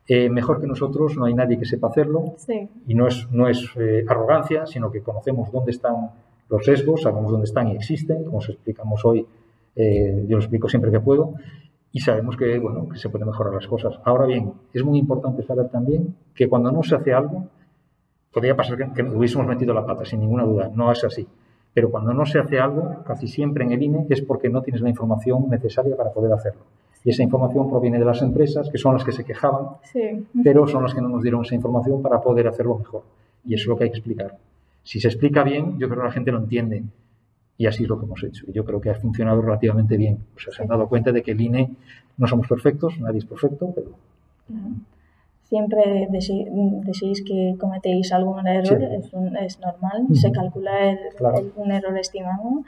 eh, 0.06 0.28
mejor 0.28 0.60
que 0.60 0.66
nosotros 0.66 1.16
no 1.16 1.24
hay 1.24 1.32
nadie 1.32 1.58
que 1.58 1.64
sepa 1.64 1.88
hacerlo 1.88 2.34
y 2.86 2.94
no 2.94 3.06
es, 3.06 3.26
no 3.30 3.48
es 3.48 3.70
eh, 3.76 4.04
arrogancia, 4.06 4.66
sino 4.66 4.90
que 4.90 5.00
conocemos 5.00 5.50
dónde 5.50 5.70
están 5.70 6.10
los 6.50 6.64
sesgos, 6.64 7.02
sabemos 7.02 7.30
dónde 7.30 7.46
están 7.46 7.68
y 7.68 7.76
existen, 7.76 8.24
como 8.24 8.38
os 8.38 8.48
explicamos 8.50 9.02
hoy, 9.04 9.24
eh, 9.76 10.26
yo 10.28 10.36
lo 10.36 10.42
explico 10.42 10.68
siempre 10.68 10.90
que 10.90 11.00
puedo, 11.00 11.34
y 11.92 12.00
sabemos 12.00 12.36
que, 12.36 12.58
bueno, 12.58 12.88
que 12.88 12.98
se 12.98 13.08
pueden 13.08 13.28
mejorar 13.28 13.54
las 13.54 13.66
cosas. 13.66 13.98
Ahora 14.04 14.26
bien, 14.26 14.52
es 14.72 14.84
muy 14.84 14.98
importante 14.98 15.42
saber 15.42 15.68
también 15.68 16.14
que 16.34 16.48
cuando 16.48 16.70
no 16.70 16.82
se 16.82 16.94
hace 16.94 17.12
algo, 17.12 17.46
podría 18.32 18.56
pasar 18.56 18.76
que, 18.76 18.92
que 18.92 19.02
hubiésemos 19.02 19.46
metido 19.46 19.74
la 19.74 19.84
pata, 19.84 20.04
sin 20.04 20.20
ninguna 20.20 20.44
duda, 20.44 20.70
no 20.74 20.92
es 20.92 21.02
así. 21.04 21.26
Pero 21.72 21.90
cuando 21.90 22.12
no 22.12 22.26
se 22.26 22.38
hace 22.38 22.58
algo, 22.58 23.02
casi 23.04 23.26
siempre 23.26 23.64
en 23.64 23.72
el 23.72 23.82
INE, 23.82 24.06
es 24.08 24.22
porque 24.22 24.48
no 24.48 24.62
tienes 24.62 24.82
la 24.82 24.88
información 24.88 25.48
necesaria 25.48 25.96
para 25.96 26.12
poder 26.12 26.32
hacerlo. 26.32 26.62
Y 27.04 27.10
esa 27.10 27.22
información 27.22 27.70
proviene 27.70 27.98
de 27.98 28.04
las 28.04 28.20
empresas, 28.22 28.68
que 28.68 28.76
son 28.76 28.94
las 28.94 29.04
que 29.04 29.12
se 29.12 29.24
quejaban, 29.24 29.76
pero 30.44 30.66
son 30.66 30.82
las 30.82 30.94
que 30.94 31.00
no 31.00 31.08
nos 31.08 31.22
dieron 31.22 31.42
esa 31.44 31.54
información 31.54 32.02
para 32.02 32.20
poder 32.20 32.46
hacerlo 32.48 32.78
mejor. 32.78 33.02
Y 33.44 33.54
eso 33.54 33.62
es 33.62 33.68
lo 33.68 33.76
que 33.76 33.84
hay 33.84 33.90
que 33.90 33.98
explicar. 33.98 34.36
Si 34.82 35.00
se 35.00 35.08
explica 35.08 35.42
bien, 35.42 35.78
yo 35.78 35.88
creo 35.88 36.00
que 36.00 36.08
la 36.08 36.12
gente 36.12 36.32
lo 36.32 36.38
entiende. 36.38 36.82
Y 37.60 37.66
así 37.66 37.82
es 37.82 37.90
lo 37.90 37.98
que 37.98 38.06
hemos 38.06 38.24
hecho. 38.24 38.46
Y 38.48 38.52
yo 38.52 38.64
creo 38.64 38.80
que 38.80 38.88
ha 38.88 38.94
funcionado 38.94 39.42
relativamente 39.42 39.98
bien. 39.98 40.16
O 40.34 40.40
sea, 40.40 40.50
se 40.50 40.62
han 40.62 40.68
dado 40.68 40.88
cuenta 40.88 41.12
de 41.12 41.22
que 41.22 41.32
el 41.32 41.42
INE 41.42 41.68
no 42.16 42.26
somos 42.26 42.48
perfectos, 42.48 42.98
nadie 42.98 43.18
es 43.18 43.26
perfecto, 43.26 43.70
pero 43.74 43.90
siempre 45.42 46.08
decís 46.10 47.22
que 47.22 47.56
cometéis 47.60 48.12
algún 48.12 48.46
error, 48.46 48.82
es, 48.82 49.60
normal, 49.60 50.06
se 50.14 50.32
calcula 50.32 50.96
un 51.56 51.70
error 51.70 51.98
estimado. 51.98 52.64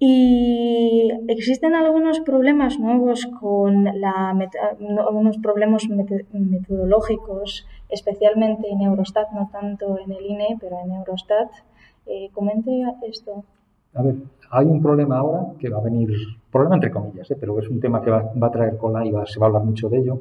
Y 0.00 1.12
existen 1.28 1.74
algunos 1.74 2.18
problemas 2.18 2.80
nuevos 2.80 3.28
con 3.38 3.84
la 3.84 4.30
algunos 5.06 5.38
problemas 5.38 5.88
metodológicos, 5.88 7.64
especialmente 7.88 8.68
en 8.70 8.80
Eurostat, 8.80 9.30
no 9.30 9.48
tanto 9.52 10.00
en 10.04 10.10
el 10.10 10.26
INE, 10.26 10.56
pero 10.60 10.80
en 10.84 10.90
Eurostat. 10.94 11.50
Eh, 12.06 12.30
comente 12.32 12.72
esto. 13.06 13.44
A 13.94 14.02
ver, 14.02 14.16
hay 14.50 14.66
un 14.66 14.82
problema 14.82 15.18
ahora 15.18 15.52
que 15.58 15.68
va 15.68 15.78
a 15.78 15.82
venir, 15.82 16.10
problema 16.50 16.76
entre 16.76 16.90
comillas, 16.90 17.30
¿eh? 17.30 17.36
pero 17.38 17.58
es 17.58 17.68
un 17.68 17.80
tema 17.80 18.00
que 18.02 18.10
va, 18.10 18.32
a 18.40 18.50
traer 18.50 18.76
cola 18.76 19.04
y 19.04 19.12
se 19.26 19.38
va 19.38 19.46
a 19.46 19.48
hablar 19.48 19.64
mucho 19.64 19.88
de 19.88 19.98
ello, 19.98 20.20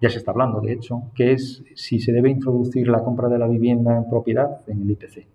ya 0.00 0.08
se 0.08 0.18
está 0.18 0.30
hablando, 0.30 0.60
de 0.60 0.72
hecho, 0.72 1.02
que 1.14 1.32
es 1.32 1.62
si 1.74 2.00
se 2.00 2.12
debe 2.12 2.30
introducir 2.30 2.88
la 2.88 3.02
compra 3.02 3.28
de 3.28 3.38
la 3.38 3.46
vivienda 3.46 3.96
en 3.96 4.08
propiedad 4.08 4.60
en 4.66 4.82
el 4.82 4.90
IPC. 4.92 5.26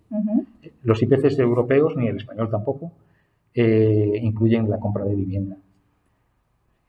Los 0.82 1.02
IPCs 1.02 1.38
europeos, 1.38 1.96
ni 1.96 2.08
el 2.08 2.16
español 2.16 2.50
tampoco, 2.50 2.90
eh, 3.54 4.18
incluyen 4.20 4.68
la 4.68 4.78
compra 4.78 5.04
de 5.04 5.14
vivienda. 5.14 5.56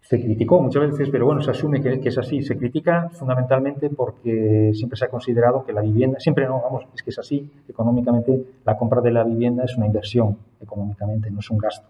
Se 0.09 0.21
criticó 0.21 0.61
muchas 0.61 0.89
veces, 0.89 1.09
pero 1.09 1.25
bueno, 1.25 1.41
se 1.41 1.51
asume 1.51 1.81
que, 1.81 1.99
es 2.07 2.17
así. 2.17 2.41
Se 2.41 2.57
critica 2.57 3.09
fundamentalmente 3.09 3.89
porque 3.89 4.71
siempre 4.73 4.97
se 4.97 5.03
ha 5.03 5.09
considerado 5.09 5.65
que 5.65 5.73
la 5.73 5.81
vivienda, 5.81 6.17
siempre 6.17 6.45
no, 6.45 6.61
vamos, 6.61 6.85
es 6.95 7.03
que 7.03 7.09
es 7.09 7.19
así, 7.19 7.51
económicamente 7.67 8.41
la 8.63 8.77
compra 8.77 9.01
de 9.01 9.11
la 9.11 9.25
vivienda 9.25 9.65
es 9.65 9.75
una 9.75 9.85
inversión 9.85 10.37
económicamente, 10.61 11.29
no 11.29 11.39
es 11.39 11.49
un 11.49 11.57
gasto. 11.57 11.89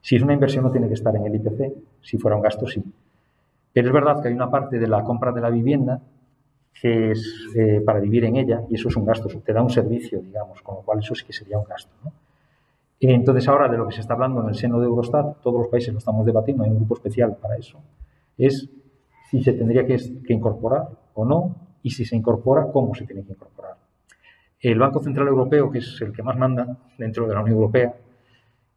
Si 0.00 0.14
es 0.14 0.22
una 0.22 0.34
inversión 0.34 0.62
no 0.62 0.70
tiene 0.70 0.86
que 0.86 0.94
estar 0.94 1.16
en 1.16 1.26
el 1.26 1.34
IPC, 1.34 1.74
si 2.00 2.16
fuera 2.16 2.36
un 2.36 2.42
gasto 2.42 2.64
sí. 2.68 2.80
Pero 3.72 3.88
es 3.88 3.92
verdad 3.92 4.22
que 4.22 4.28
hay 4.28 4.34
una 4.34 4.48
parte 4.48 4.78
de 4.78 4.86
la 4.86 5.02
compra 5.02 5.32
de 5.32 5.40
la 5.40 5.50
vivienda 5.50 6.00
que 6.80 7.10
es 7.10 7.48
eh, 7.56 7.82
para 7.84 7.98
vivir 7.98 8.24
en 8.24 8.36
ella 8.36 8.62
y 8.70 8.76
eso 8.76 8.88
es 8.88 8.96
un 8.96 9.04
gasto, 9.04 9.28
te 9.44 9.52
da 9.52 9.62
un 9.62 9.70
servicio, 9.70 10.20
digamos, 10.20 10.62
con 10.62 10.76
lo 10.76 10.82
cual 10.82 11.00
eso 11.00 11.16
sí 11.16 11.24
que 11.26 11.32
sería 11.32 11.58
un 11.58 11.64
gasto. 11.64 11.90
Y 12.04 12.08
entonces 13.10 13.48
ahora 13.48 13.68
de 13.68 13.76
lo 13.76 13.86
que 13.86 13.94
se 13.94 14.00
está 14.00 14.14
hablando 14.14 14.42
en 14.42 14.48
el 14.48 14.54
seno 14.54 14.78
de 14.78 14.86
Eurostat, 14.86 15.40
todos 15.42 15.60
los 15.60 15.68
países 15.68 15.92
lo 15.92 15.98
estamos 15.98 16.24
debatiendo, 16.24 16.62
hay 16.62 16.70
un 16.70 16.76
grupo 16.76 16.94
especial 16.94 17.36
para 17.40 17.56
eso, 17.56 17.80
es 18.38 18.70
si 19.30 19.42
se 19.42 19.52
tendría 19.52 19.84
que, 19.84 19.96
que 20.24 20.32
incorporar 20.32 20.88
o 21.14 21.24
no 21.24 21.56
y 21.82 21.90
si 21.90 22.04
se 22.04 22.16
incorpora, 22.16 22.70
cómo 22.72 22.94
se 22.94 23.06
tiene 23.06 23.24
que 23.24 23.32
incorporar. 23.32 23.76
El 24.60 24.78
Banco 24.78 25.00
Central 25.00 25.26
Europeo, 25.26 25.70
que 25.70 25.78
es 25.78 26.00
el 26.00 26.12
que 26.12 26.22
más 26.22 26.38
manda 26.38 26.78
dentro 26.96 27.26
de 27.26 27.34
la 27.34 27.40
Unión 27.40 27.56
Europea, 27.56 27.94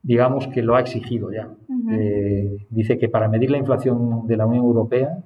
digamos 0.01 0.47
que 0.47 0.61
lo 0.61 0.75
ha 0.75 0.81
exigido 0.81 1.31
ya. 1.31 1.49
Eh, 1.91 2.65
dice 2.69 2.97
que 2.97 3.09
para 3.09 3.27
medir 3.27 3.51
la 3.51 3.57
inflación 3.57 4.27
de 4.27 4.37
la 4.37 4.45
Unión 4.45 4.65
Europea 4.65 5.23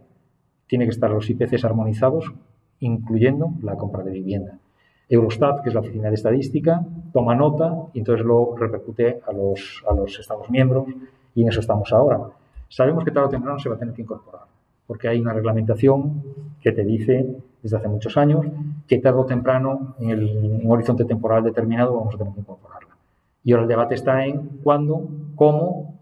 tiene 0.68 0.86
que 0.86 0.92
estar 0.92 1.10
los 1.10 1.30
IPCs 1.30 1.66
armonizados, 1.66 2.34
incluyendo 2.80 3.54
la 3.62 3.76
compra 3.76 4.04
de 4.04 4.12
vivienda. 4.12 4.60
Eurostat, 5.10 5.62
que 5.62 5.70
es 5.70 5.74
la 5.74 5.82
oficina 5.82 6.10
de 6.10 6.16
estadística, 6.16 6.86
toma 7.12 7.36
nota 7.36 7.88
y 7.94 8.00
entonces 8.00 8.24
lo 8.26 8.56
repercute 8.56 9.20
a 9.28 9.34
los, 9.34 9.84
a 9.90 9.94
los 9.94 10.20
Estados 10.20 10.50
miembros 10.52 10.86
y 11.34 11.42
en 11.42 11.50
eso 11.50 11.60
estamos 11.60 11.92
ahora. 11.92 12.20
Sabemos 12.68 13.04
que 13.04 13.12
tarde 13.12 13.28
o 13.28 13.30
temprano 13.30 13.58
se 13.58 13.70
va 13.70 13.76
a 13.76 13.80
tener 13.80 13.96
que 13.96 14.04
incorporar, 14.04 14.44
porque 14.86 15.08
hay 15.08 15.20
una 15.20 15.34
reglamentación 15.34 16.22
que 16.62 16.72
te 16.72 16.84
dice 16.84 17.38
desde 17.64 17.78
hace 17.78 17.88
muchos 17.88 18.16
años 18.18 18.46
que 18.88 19.00
tarde 19.00 19.20
o 19.20 19.26
temprano, 19.26 19.96
en, 20.00 20.12
el, 20.12 20.62
un 20.64 20.72
horizonte 20.72 21.06
temporal 21.06 21.44
determinado, 21.44 21.96
vamos 21.96 22.14
a 22.14 22.18
tener 22.20 22.34
que 22.34 22.42
incorporarla. 22.42 22.96
Y 23.44 23.52
ahora 23.52 23.64
el 23.64 23.70
debate 23.70 23.96
está 23.96 24.26
en 24.26 24.60
cuándo, 24.64 25.08
cómo 25.36 26.00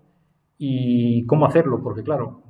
y 0.58 1.26
cómo 1.26 1.46
hacerlo, 1.46 1.82
porque 1.82 2.04
claro, 2.04 2.42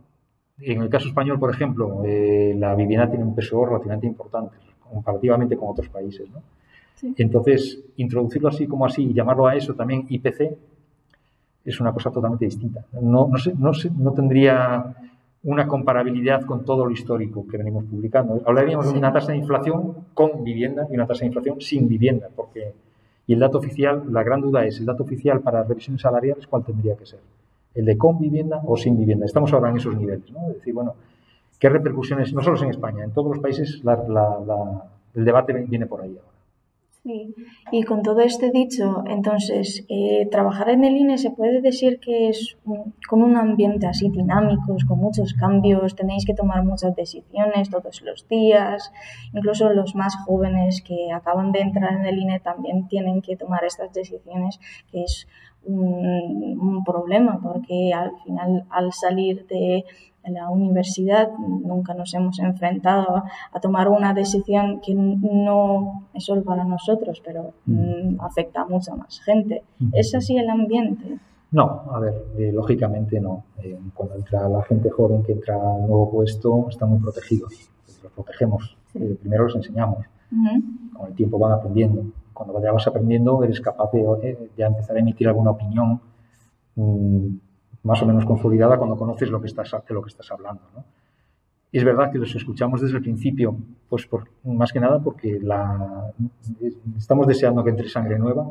en 0.60 0.82
el 0.82 0.90
caso 0.90 1.08
español, 1.08 1.40
por 1.40 1.52
ejemplo, 1.52 2.02
eh, 2.04 2.56
la 2.58 2.74
vivienda 2.74 3.08
tiene 3.10 3.26
un 3.26 3.36
peso 3.36 3.64
relativamente 3.64 4.08
importante 4.08 4.58
comparativamente 4.92 5.58
con 5.58 5.70
otros 5.70 5.90
países. 5.90 6.30
¿no? 6.30 6.42
Entonces, 7.18 7.80
introducirlo 7.98 8.50
así 8.50 8.68
como 8.68 8.86
así 8.86 9.04
y 9.04 9.14
llamarlo 9.14 9.48
a 9.48 9.56
eso 9.56 9.74
también 9.74 10.06
IPC 10.10 10.58
es 11.66 11.80
una 11.80 11.92
cosa 11.92 12.12
totalmente 12.12 12.46
distinta. 12.46 12.86
No, 12.94 13.28
no, 13.28 13.38
sé, 13.38 13.54
no, 13.58 13.74
sé, 13.74 13.92
no 13.96 14.14
tendría 14.14 14.96
una 15.44 15.68
comparabilidad 15.68 16.46
con 16.46 16.64
todo 16.64 16.86
lo 16.86 16.92
histórico 16.92 17.46
que 17.48 17.58
venimos 17.58 17.84
publicando. 17.86 18.42
Hablaríamos 18.46 18.92
de 18.92 18.98
una 18.98 19.12
tasa 19.12 19.34
de 19.34 19.40
inflación 19.40 20.06
con 20.14 20.44
vivienda 20.44 20.88
y 20.90 20.96
una 20.96 21.06
tasa 21.06 21.22
de 21.22 21.28
inflación 21.28 21.62
sin 21.62 21.88
vivienda, 21.88 22.30
porque 22.36 22.74
y 23.28 23.34
el 23.34 23.40
dato 23.40 23.58
oficial, 23.58 24.04
la 24.10 24.24
gran 24.24 24.40
duda 24.40 24.66
es, 24.66 24.80
¿el 24.80 24.86
dato 24.86 25.04
oficial 25.04 25.42
para 25.42 25.64
revisiones 25.64 26.02
salariales 26.02 26.48
cuál 26.48 26.64
tendría 26.64 26.96
que 26.96 27.06
ser? 27.06 27.20
¿El 27.76 27.86
de 27.86 27.98
con 27.98 28.18
vivienda 28.18 28.62
o 28.66 28.78
sin 28.78 28.98
vivienda? 28.98 29.26
Estamos 29.26 29.52
ahora 29.52 29.70
en 29.70 29.78
esos 29.78 29.96
niveles, 29.96 30.32
¿no? 30.32 30.48
Es 30.48 30.56
decir, 30.56 30.74
bueno, 30.74 30.96
¿qué 31.60 31.70
repercusiones, 31.70 32.34
no 32.34 32.42
solo 32.42 32.62
en 32.64 32.70
España, 32.70 33.04
en 33.04 33.12
todos 33.12 33.36
los 33.36 33.40
países 33.40 33.82
el 35.16 35.26
debate 35.26 35.54
viene 35.54 35.86
por 35.86 36.02
ahí 36.02 36.18
ahora? 36.18 36.38
Sí, 37.08 37.34
y 37.72 37.84
con 37.84 38.04
todo 38.04 38.20
este 38.20 38.52
dicho, 38.52 39.06
entonces, 39.08 39.86
eh, 39.88 40.28
trabajar 40.30 40.70
en 40.72 40.84
el 40.84 40.98
INE 40.98 41.18
se 41.18 41.32
puede 41.32 41.62
decir 41.62 42.02
que 42.02 42.28
es 42.28 42.58
con 43.08 43.24
un 43.24 43.38
ambiente 43.38 43.88
así 43.88 44.10
dinámico, 44.10 44.76
con 44.86 45.00
muchos 45.00 45.34
cambios, 45.34 45.96
tenéis 45.96 46.26
que 46.26 46.34
tomar 46.34 46.66
muchas 46.66 46.94
decisiones 46.98 47.70
todos 47.70 48.02
los 48.02 48.28
días, 48.28 48.92
incluso 49.34 49.72
los 49.72 49.96
más 49.96 50.18
jóvenes 50.26 50.82
que 50.82 51.10
acaban 51.14 51.54
de 51.54 51.62
entrar 51.62 51.94
en 51.94 52.06
el 52.06 52.18
INE 52.18 52.42
también 52.42 52.90
tienen 52.90 53.22
que 53.22 53.38
tomar 53.38 53.64
estas 53.64 53.94
decisiones, 53.94 54.60
que 54.92 55.04
es 55.04 55.30
un, 55.64 56.60
un 56.60 56.84
problema, 56.84 57.40
porque 57.42 57.94
al 57.94 58.12
final, 58.26 58.66
al 58.70 58.92
salir 58.92 59.48
de 59.48 59.86
la 60.30 60.50
universidad 60.50 61.30
nunca 61.38 61.94
nos 61.94 62.14
hemos 62.14 62.40
enfrentado 62.40 63.24
a, 63.52 63.60
tomar 63.60 63.88
una 63.90 64.14
decisión 64.14 64.80
que 64.82 64.94
no 64.94 66.08
es 66.14 66.26
solo 66.26 66.44
para 66.44 66.64
nosotros, 66.64 67.22
pero 67.24 67.54
mm. 67.66 67.74
Mm, 67.74 68.22
afecta 68.22 68.62
a 68.62 68.66
mucha 68.66 68.96
más 68.96 69.20
gente. 69.22 69.64
¿Es 69.94 70.14
así 70.16 70.38
el 70.38 70.50
ambiente? 70.50 71.20
No, 71.52 71.84
a 71.92 72.00
ver, 72.00 72.26
eh, 72.38 72.52
lógicamente 72.54 73.20
no. 73.20 73.46
Eh, 73.64 73.80
cuando 73.94 74.16
entra 74.16 74.50
la 74.50 74.62
gente 74.64 74.90
joven 74.90 75.24
que 75.24 75.32
entra 75.32 75.56
a 75.56 75.74
un 75.74 75.88
nuevo 75.88 76.12
puesto, 76.12 76.68
están 76.70 76.90
muy 76.90 77.00
protegidos. 77.00 77.54
Los 78.04 78.12
protegemos. 78.12 78.78
Eh, 78.96 79.18
primero 79.20 79.46
los 79.46 79.56
enseñamos. 79.56 80.06
Con 80.94 81.08
el 81.08 81.14
tiempo 81.14 81.40
van 81.40 81.54
aprendiendo. 81.54 82.04
Cuando 82.34 82.54
vayas 82.54 82.86
aprendiendo, 82.86 83.44
eres 83.44 83.62
capaz 83.62 83.92
de 83.94 84.50
ya 84.58 84.68
empezar 84.68 84.98
a 84.98 85.00
emitir 85.00 85.28
alguna 85.28 85.52
opinión 85.52 86.02
mm, 86.76 87.28
más 87.84 88.02
o 88.02 88.06
menos 88.06 88.26
consolidada 88.26 88.78
cuando 88.78 88.96
conoces 88.96 89.30
lo 89.30 89.42
que 89.42 89.48
estás, 89.48 89.72
de 89.72 89.94
lo 89.94 90.02
que 90.02 90.10
estás 90.10 90.32
hablando. 90.32 90.62
¿no? 90.76 90.84
Es 91.72 91.84
verdad 91.84 92.12
que 92.12 92.18
los 92.18 92.34
escuchamos 92.36 92.82
desde 92.82 92.98
el 92.98 93.04
principio, 93.04 93.56
pues 93.90 94.06
por, 94.08 94.28
más 94.44 94.72
que 94.72 94.80
nada 94.80 95.00
porque 95.00 95.40
la, 95.42 96.12
estamos 96.98 97.28
deseando 97.28 97.64
que 97.64 97.70
entre 97.70 97.90
sangre 97.90 98.18
nueva, 98.18 98.48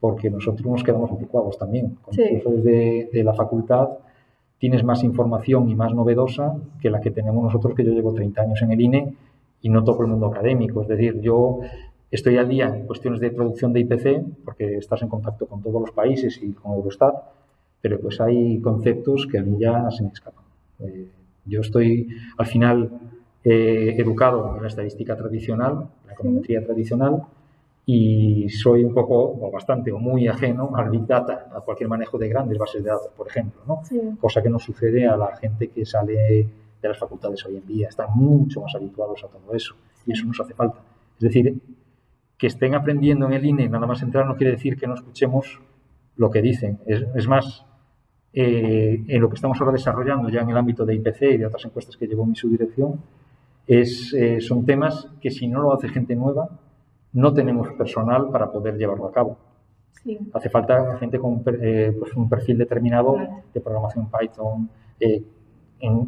porque 0.00 0.30
nosotros 0.30 0.66
nos 0.66 0.82
quedamos 0.82 1.10
anticuados 1.10 1.58
también. 1.58 1.98
Con 2.02 2.14
sí. 2.14 2.22
de, 2.22 3.10
de 3.12 3.24
la 3.24 3.34
facultad 3.34 3.88
tienes 4.58 4.84
más 4.84 5.02
información 5.02 5.68
y 5.68 5.74
más 5.74 5.92
novedosa 5.92 6.54
que 6.80 6.90
la 6.90 7.00
que 7.00 7.10
tenemos 7.10 7.42
nosotros, 7.42 7.74
que 7.74 7.84
yo 7.84 7.92
llevo 7.92 8.12
30 8.14 8.42
años 8.42 8.62
en 8.62 8.72
el 8.72 8.80
INE 8.80 9.14
y 9.60 9.68
no 9.68 9.82
todo 9.82 10.02
el 10.02 10.08
mundo 10.08 10.26
académico. 10.26 10.82
Es 10.82 10.88
decir, 10.88 11.20
yo 11.20 11.60
Estoy 12.12 12.36
al 12.36 12.46
día 12.46 12.66
en 12.66 12.86
cuestiones 12.86 13.20
de 13.20 13.30
producción 13.30 13.72
de 13.72 13.80
IPC, 13.80 14.44
porque 14.44 14.76
estás 14.76 15.00
en 15.00 15.08
contacto 15.08 15.46
con 15.46 15.62
todos 15.62 15.80
los 15.80 15.92
países 15.92 16.38
y 16.42 16.52
con 16.52 16.72
Eurostat, 16.72 17.14
pero 17.82 18.00
pues 18.00 18.20
hay 18.20 18.60
conceptos 18.60 19.26
que 19.30 19.38
a 19.38 19.42
mí 19.42 19.58
ya 19.58 19.90
se 19.90 20.04
me 20.04 20.10
escapan. 20.10 20.44
Eh, 20.78 21.08
yo 21.44 21.60
estoy, 21.60 22.08
al 22.38 22.46
final, 22.46 22.90
eh, 23.44 23.96
educado 23.98 24.54
en 24.56 24.62
la 24.62 24.68
estadística 24.68 25.16
tradicional, 25.16 25.88
la 26.06 26.12
econometría 26.12 26.64
tradicional, 26.64 27.22
y 27.84 28.48
soy 28.48 28.84
un 28.84 28.94
poco, 28.94 29.16
o 29.40 29.50
bastante, 29.50 29.90
o 29.90 29.98
muy 29.98 30.28
ajeno 30.28 30.70
al 30.76 30.88
Big 30.88 31.04
Data, 31.04 31.48
a 31.52 31.60
cualquier 31.60 31.88
manejo 31.88 32.16
de 32.16 32.28
grandes 32.28 32.56
bases 32.56 32.84
de 32.84 32.90
datos, 32.90 33.10
por 33.16 33.26
ejemplo, 33.26 33.60
¿no? 33.66 33.82
Cosa 34.20 34.40
que 34.40 34.48
no 34.48 34.60
sucede 34.60 35.06
a 35.06 35.16
la 35.16 35.36
gente 35.36 35.68
que 35.68 35.84
sale 35.84 36.48
de 36.80 36.88
las 36.88 36.96
facultades 36.96 37.44
hoy 37.44 37.56
en 37.56 37.66
día. 37.66 37.88
Están 37.88 38.10
mucho 38.14 38.62
más 38.62 38.72
habituados 38.76 39.24
a 39.24 39.26
todo 39.26 39.52
eso, 39.52 39.74
y 40.06 40.12
eso 40.12 40.24
nos 40.26 40.40
hace 40.40 40.54
falta. 40.54 40.78
Es 41.16 41.24
decir, 41.24 41.60
que 42.38 42.46
estén 42.46 42.74
aprendiendo 42.74 43.26
en 43.26 43.32
el 43.34 43.44
INE 43.44 43.68
nada 43.68 43.86
más 43.86 44.02
entrar 44.02 44.26
no 44.26 44.36
quiere 44.36 44.52
decir 44.52 44.76
que 44.76 44.88
no 44.88 44.94
escuchemos 44.94 45.60
lo 46.16 46.30
que 46.30 46.42
dicen. 46.42 46.80
Es, 46.86 47.28
más, 47.28 47.64
eh, 48.34 49.04
en 49.06 49.20
lo 49.20 49.28
que 49.28 49.34
estamos 49.34 49.60
ahora 49.60 49.72
desarrollando 49.72 50.30
ya 50.30 50.40
en 50.40 50.50
el 50.50 50.56
ámbito 50.56 50.86
de 50.86 50.94
IPC 50.94 51.22
y 51.22 51.36
de 51.36 51.46
otras 51.46 51.64
encuestas 51.66 51.96
que 51.96 52.06
llevo 52.06 52.22
en 52.22 52.30
mi 52.30 52.36
subdirección, 52.36 53.00
es, 53.66 54.12
eh, 54.14 54.40
son 54.40 54.64
temas 54.64 55.08
que 55.20 55.30
si 55.30 55.46
no 55.46 55.60
lo 55.60 55.72
hace 55.72 55.88
gente 55.88 56.16
nueva, 56.16 56.48
no 57.12 57.34
tenemos 57.34 57.68
personal 57.74 58.30
para 58.30 58.50
poder 58.50 58.76
llevarlo 58.76 59.06
a 59.06 59.12
cabo. 59.12 59.36
Hace 60.32 60.48
falta 60.48 60.96
gente 60.98 61.18
con 61.18 61.44
eh, 61.60 61.94
pues 61.96 62.14
un 62.14 62.28
perfil 62.28 62.58
determinado 62.58 63.16
de 63.52 63.60
programación 63.60 64.08
Python, 64.10 64.68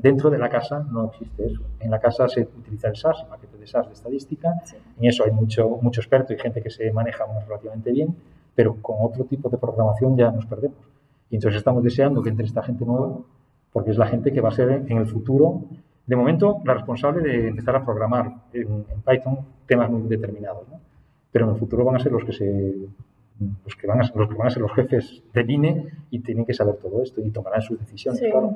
dentro 0.01 0.31
de 0.31 0.39
la 0.39 0.49
casa 0.49 0.85
no 0.91 1.07
existe 1.07 1.47
eso. 1.47 1.61
En 1.79 1.91
la 1.91 2.01
casa 2.01 2.27
se 2.29 2.43
utiliza 2.43 2.89
el 2.89 2.97
SAS, 2.97 3.21
el 3.23 3.29
paquete 3.29 3.59
de 3.59 3.67
SAS 3.67 3.87
de 3.87 3.93
estadística. 3.93 4.53
En 4.99 5.05
eso 5.05 5.25
hay 5.25 5.31
mucho, 5.31 5.69
mucho 5.81 6.01
experto 6.01 6.33
y 6.33 6.39
gente 6.39 6.63
que 6.63 6.71
se 6.71 6.91
maneja 6.93 7.25
relativamente 7.47 7.93
bien, 7.93 8.17
pero 8.55 8.77
con 8.81 8.97
otro 9.01 9.25
tipo 9.25 9.49
de 9.49 9.59
programación 9.59 10.17
ya 10.17 10.31
nos 10.31 10.47
perdemos. 10.47 10.94
Y 11.35 11.39
entonces 11.39 11.59
estamos 11.59 11.83
deseando 11.83 12.23
que 12.23 12.29
entre 12.29 12.47
esta 12.47 12.63
gente 12.63 12.87
nueva, 12.87 13.19
porque 13.73 13.91
es 13.91 13.99
la 13.99 14.07
gente 14.07 14.33
que 14.33 14.41
va 14.41 14.51
a 14.51 14.53
ser 14.53 14.85
en 14.87 14.99
el 14.99 15.07
futuro, 15.09 15.65
de 16.07 16.15
momento, 16.15 16.61
la 16.65 16.75
responsable 16.75 17.29
de 17.29 17.49
empezar 17.49 17.75
a 17.75 17.85
programar 17.85 18.35
en, 18.53 18.85
Python 19.05 19.39
temas 19.67 19.91
muy 19.91 20.03
determinados. 20.03 20.63
Pero 21.33 21.47
en 21.47 21.55
el 21.55 21.59
futuro 21.59 21.85
van 21.85 21.97
a 21.97 21.99
ser 21.99 22.13
los 22.13 22.25
que 22.25 22.33
se 22.33 22.73
los 23.65 23.75
que 23.75 23.87
van 23.89 24.01
a, 24.01 24.13
los 24.15 24.29
que 24.29 24.35
van 24.37 24.47
a 24.47 24.51
ser 24.51 24.63
los 24.63 24.73
jefes 24.75 25.25
del 25.33 25.51
INE 25.51 25.87
y 26.09 26.21
tienen 26.21 26.45
que 26.45 26.55
saber 26.55 26.77
todo 26.77 27.03
esto 27.03 27.21
y 27.21 27.29
tomarán 27.31 27.63
sus 27.63 27.81
decisiones. 27.81 28.21
Claro. 28.21 28.55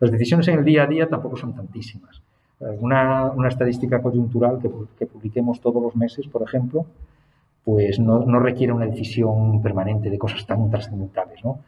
Las 0.00 0.10
decisiones 0.10 0.48
en 0.48 0.58
el 0.58 0.64
día 0.64 0.82
a 0.82 0.86
día 0.88 1.08
tampoco 1.08 1.36
son 1.36 1.54
tantísimas. 1.54 2.20
Una, 2.58 3.30
una 3.30 3.46
estadística 3.46 4.02
coyuntural 4.02 4.58
que, 4.58 4.68
que, 4.98 5.06
publiquemos 5.06 5.60
todos 5.60 5.80
los 5.80 5.94
meses, 5.94 6.26
por 6.26 6.42
ejemplo, 6.42 6.86
pues 7.64 8.00
no, 8.00 8.24
no, 8.26 8.40
requiere 8.40 8.72
una 8.72 8.86
decisión 8.86 9.62
permanente 9.62 10.10
de 10.10 10.18
cosas 10.18 10.44
tan 10.44 10.68
trascendentales. 10.70 11.44
¿no? 11.44 11.60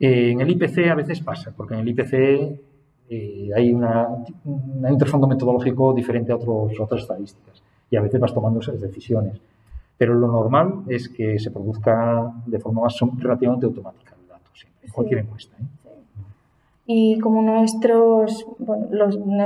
Eh, 0.00 0.30
en 0.30 0.40
el 0.40 0.50
IPC 0.50 0.88
a 0.90 0.94
veces 0.94 1.20
pasa, 1.20 1.52
porque 1.54 1.74
en 1.74 1.80
el 1.80 1.88
IPC 1.88 2.14
eh, 3.10 3.50
hay, 3.54 3.72
una, 3.72 4.08
un 4.44 4.98
trasfondo 4.98 5.26
metodológico 5.26 5.92
diferente 5.92 6.32
a 6.32 6.36
otros, 6.36 6.80
otras 6.80 7.02
estadísticas 7.02 7.62
y 7.90 7.96
a 7.96 8.00
veces 8.00 8.18
vas 8.18 8.32
tomando 8.32 8.60
esas 8.60 8.80
decisiones. 8.80 9.38
Pero 9.98 10.14
lo 10.14 10.28
normal 10.28 10.84
es 10.88 11.08
que 11.10 11.38
se 11.38 11.50
produzca 11.50 12.32
de 12.46 12.58
forma 12.58 12.82
más 12.82 12.98
relativamente 13.18 13.66
automática 13.66 14.14
el 14.18 14.26
dato, 14.26 14.50
siempre, 14.54 14.86
en 14.86 14.92
cualquier 14.92 15.20
encuesta. 15.20 15.54
¿eh? 15.60 15.66
Y 16.86 17.18
como 17.20 17.42
nuestros, 17.42 18.46
bueno, 18.58 18.88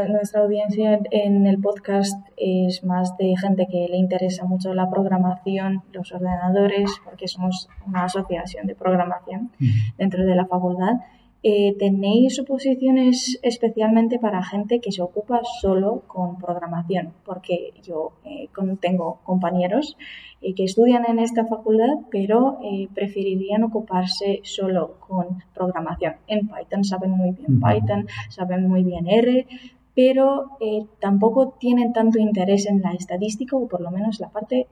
nuestra 0.09 0.41
audiencia 0.41 0.99
en 1.11 1.47
el 1.47 1.61
podcast 1.61 2.15
es 2.37 2.83
más 2.85 3.17
de 3.19 3.35
gente 3.37 3.67
que 3.71 3.87
le 3.89 3.99
interesa 3.99 4.45
mucho 4.47 4.73
la 4.73 4.89
programación, 4.89 5.83
los 5.93 6.13
ordenadores, 6.13 6.91
porque 7.05 7.29
somos 7.29 7.69
una 7.87 8.05
asociación 8.05 8.67
de 8.67 8.75
programación 8.75 9.51
dentro 9.99 10.25
de 10.25 10.35
la 10.35 10.47
facultad, 10.47 11.01
eh, 11.47 11.77
¿tenéis 11.79 12.41
oposiciones 12.41 13.39
especialmente 13.43 14.19
para 14.19 14.43
gente 14.43 14.81
que 14.81 14.91
se 14.93 15.03
ocupa 15.03 15.43
solo 15.61 16.03
con 16.07 16.39
programación? 16.39 17.13
Porque 17.23 17.75
yo 17.83 18.13
eh, 18.25 18.49
tengo 18.81 19.21
compañeros 19.25 19.99
eh, 20.41 20.55
que 20.55 20.65
estudian 20.65 21.05
en 21.07 21.19
esta 21.19 21.45
facultad, 21.45 21.99
pero 22.11 22.61
preferirían 22.95 23.63
ocuparse 23.63 24.41
solo 24.43 24.95
con 25.07 25.43
programación. 25.55 26.15
En 26.29 26.49
Python 26.49 26.83
saben 26.83 27.11
muy 27.11 27.33
bien 27.33 27.61
Python, 27.61 28.07
saben 28.31 28.67
muy 28.67 28.83
bien 28.83 29.07
R, 29.07 29.47
pero 29.95 30.57
tampoco 30.99 31.57
tienen 31.61 31.93
tanto 31.93 32.19
interés 32.19 32.65
en 32.67 32.81
la 32.81 32.93
estadística 32.93 33.55
o 33.55 33.69
por 33.69 33.83
lo 33.83 33.91
menos 33.91 34.19
la 34.19 34.31
parte 34.31 34.67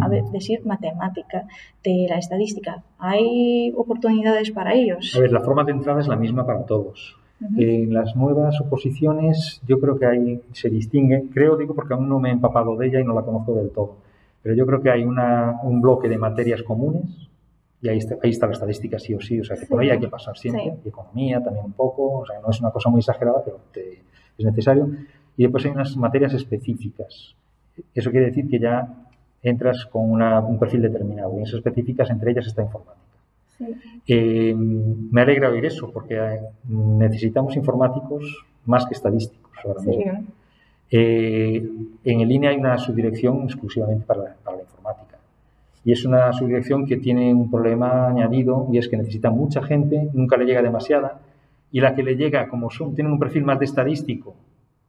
a 0.00 0.08
decir 0.08 0.64
matemática, 0.64 1.46
de 1.82 2.06
la 2.08 2.18
estadística. 2.18 2.82
¿Hay 2.98 3.72
oportunidades 3.76 4.50
para 4.50 4.74
ellos? 4.74 5.14
A 5.16 5.20
ver, 5.20 5.32
la 5.32 5.40
forma 5.40 5.64
de 5.64 5.72
entrada 5.72 6.00
es 6.00 6.08
la 6.08 6.16
misma 6.16 6.44
para 6.46 6.64
todos. 6.64 7.16
En 7.56 7.92
las 7.92 8.16
nuevas 8.16 8.58
oposiciones 8.62 9.60
yo 9.66 9.78
creo 9.78 9.98
que 9.98 10.06
hay, 10.06 10.40
se 10.52 10.70
distingue, 10.70 11.24
creo 11.34 11.56
digo 11.56 11.74
porque 11.74 11.92
aún 11.92 12.08
no 12.08 12.18
me 12.18 12.30
he 12.30 12.32
empapado 12.32 12.76
de 12.76 12.86
ella 12.86 13.00
y 13.00 13.04
no 13.04 13.14
la 13.14 13.22
conozco 13.22 13.54
del 13.54 13.70
todo, 13.70 13.96
pero 14.42 14.54
yo 14.54 14.64
creo 14.64 14.80
que 14.80 14.90
hay 14.90 15.04
una, 15.04 15.60
un 15.62 15.82
bloque 15.82 16.08
de 16.08 16.16
materias 16.16 16.62
comunes 16.62 17.28
y 17.82 17.90
ahí 17.90 17.98
está, 17.98 18.16
ahí 18.22 18.30
está 18.30 18.46
la 18.46 18.54
estadística 18.54 18.98
sí 18.98 19.12
o 19.12 19.20
sí, 19.20 19.38
o 19.38 19.44
sea 19.44 19.54
que 19.54 19.66
por 19.66 19.82
ahí 19.82 19.90
hay 19.90 20.00
que 20.00 20.08
pasar 20.08 20.34
siempre, 20.38 20.78
y 20.82 20.88
economía 20.88 21.42
también 21.42 21.66
un 21.66 21.72
poco, 21.72 22.20
o 22.20 22.26
sea 22.26 22.40
no 22.40 22.48
es 22.48 22.58
una 22.58 22.70
cosa 22.70 22.88
muy 22.88 23.00
exagerada, 23.00 23.44
pero 23.44 23.60
es 24.38 24.44
necesario. 24.44 24.88
Y 25.36 25.42
después 25.42 25.66
hay 25.66 25.72
unas 25.72 25.94
materias 25.96 26.32
específicas. 26.32 27.36
Eso 27.94 28.10
quiere 28.10 28.26
decir 28.26 28.48
que 28.48 28.58
ya 28.58 29.05
entras 29.42 29.86
con 29.86 30.10
un 30.10 30.58
perfil 30.58 30.82
determinado 30.82 31.32
y 31.34 31.38
en 31.38 31.42
esas 31.44 31.56
específicas 31.56 32.10
entre 32.10 32.32
ellas 32.32 32.46
está 32.46 32.62
informática. 32.62 33.06
Eh, 34.06 34.54
me 34.54 35.22
alegra 35.22 35.48
oír 35.48 35.64
eso 35.64 35.90
porque 35.90 36.16
eh, 36.16 36.40
necesitamos 36.68 37.56
informáticos 37.56 38.44
más 38.66 38.84
que 38.86 38.94
estadísticos 38.94 39.52
ahora 39.64 39.80
mismo. 39.80 40.24
Eh, 40.90 41.68
en 42.04 42.30
INE 42.30 42.48
hay 42.48 42.56
una 42.56 42.78
subdirección 42.78 43.42
exclusivamente 43.44 44.04
para 44.06 44.20
la, 44.22 44.60
informática 44.60 45.18
y 45.84 45.90
es 45.90 46.04
una 46.04 46.32
subdirección 46.32 46.86
que 46.86 46.96
tiene 46.96 47.34
un 47.34 47.50
problema 47.50 48.08
añadido 48.08 48.68
y 48.72 48.78
es 48.78 48.88
que 48.88 48.96
necesita 48.96 49.30
mucha 49.30 49.62
gente, 49.62 50.08
nunca 50.12 50.36
le 50.36 50.44
llega 50.44 50.62
demasiada 50.62 51.18
y 51.72 51.80
la 51.80 51.94
que 51.94 52.04
le 52.04 52.16
llega, 52.16 52.48
como 52.48 52.70
son, 52.70 52.94
tienen 52.94 53.12
un 53.12 53.18
perfil 53.18 53.44
más 53.44 53.58
de 53.58 53.64
estadístico 53.64 54.34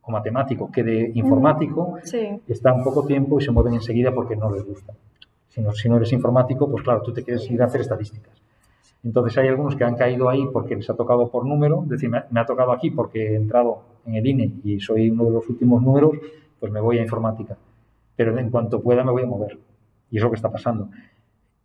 o 0.08 0.12
matemático 0.12 0.72
que 0.72 0.84
de 0.84 1.12
informático, 1.16 2.00
está 2.48 2.74
un 2.74 2.84
poco 2.84 3.06
tiempo 3.06 3.40
y 3.40 3.44
se 3.44 3.52
mueven 3.52 3.74
enseguida 3.74 4.14
porque 4.14 4.36
no 4.36 4.50
les 4.50 4.64
gusta. 4.64 4.94
Si 5.50 5.62
no, 5.62 5.74
si 5.74 5.90
no 5.90 5.98
eres 5.98 6.14
informático, 6.14 6.72
pues 6.72 6.84
claro, 6.84 7.02
tú 7.02 7.12
te 7.12 7.24
quieres 7.24 7.50
ir 7.52 7.62
a 7.62 7.66
hacer 7.66 7.82
estadísticas. 7.82 8.34
Entonces 9.04 9.38
hay 9.38 9.50
algunos 9.50 9.76
que 9.76 9.84
han 9.84 9.96
caído 9.96 10.30
ahí 10.30 10.46
porque 10.52 10.76
les 10.76 10.90
ha 10.90 10.96
tocado 10.96 11.30
por 11.30 11.46
número, 11.46 11.84
es 11.84 11.90
decir, 11.90 12.10
me 12.10 12.40
ha 12.40 12.46
tocado 12.46 12.72
aquí 12.72 12.90
porque 12.90 13.34
he 13.34 13.36
entrado 13.36 13.82
en 14.06 14.16
el 14.16 14.26
INE 14.26 14.52
y 14.64 14.80
soy 14.80 15.10
uno 15.10 15.26
de 15.26 15.32
los 15.32 15.50
últimos 15.50 15.84
números, 15.84 16.14
pues 16.60 16.72
me 16.72 16.80
voy 16.80 17.00
a 17.00 17.02
informática. 17.02 17.58
Pero 18.16 18.38
en 18.38 18.50
cuanto 18.50 18.82
pueda 18.82 19.04
me 19.04 19.12
voy 19.12 19.24
a 19.24 19.28
mover. 19.28 19.60
Y 20.10 20.18
es 20.18 20.24
lo 20.24 20.30
que 20.30 20.38
está 20.38 20.52
pasando. 20.52 20.90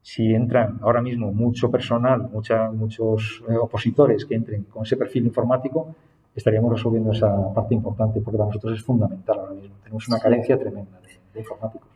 Si 0.02 0.34
entran 0.34 0.78
ahora 0.82 1.00
mismo 1.00 1.32
mucho 1.32 1.70
personal, 1.70 2.28
mucha, 2.32 2.72
muchos 2.72 3.42
eh, 3.48 3.56
opositores 3.56 4.26
que 4.26 4.34
entren 4.34 4.64
con 4.64 4.82
ese 4.82 4.96
perfil 4.96 5.26
informático, 5.26 5.94
estaríamos 6.34 6.72
resolviendo 6.72 7.12
esa 7.12 7.52
parte 7.54 7.74
importante, 7.74 8.20
porque 8.20 8.38
para 8.38 8.48
nosotros 8.48 8.78
es 8.78 8.84
fundamental 8.84 9.38
ahora 9.38 9.54
mismo. 9.54 9.76
Tenemos 9.82 10.08
una 10.08 10.18
carencia 10.18 10.58
tremenda 10.58 10.98
de, 11.00 11.40
informáticos. 11.40 11.88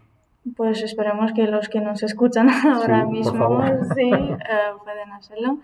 Pues 0.56 0.82
esperemos 0.82 1.32
que 1.32 1.46
los 1.46 1.68
que 1.68 1.80
nos 1.80 2.02
escuchan 2.02 2.48
ahora 2.64 3.04
mismo 3.04 3.62
sí, 3.94 4.10
eh, 4.10 4.38
pueden 4.84 5.12
hacerlo. 5.12 5.58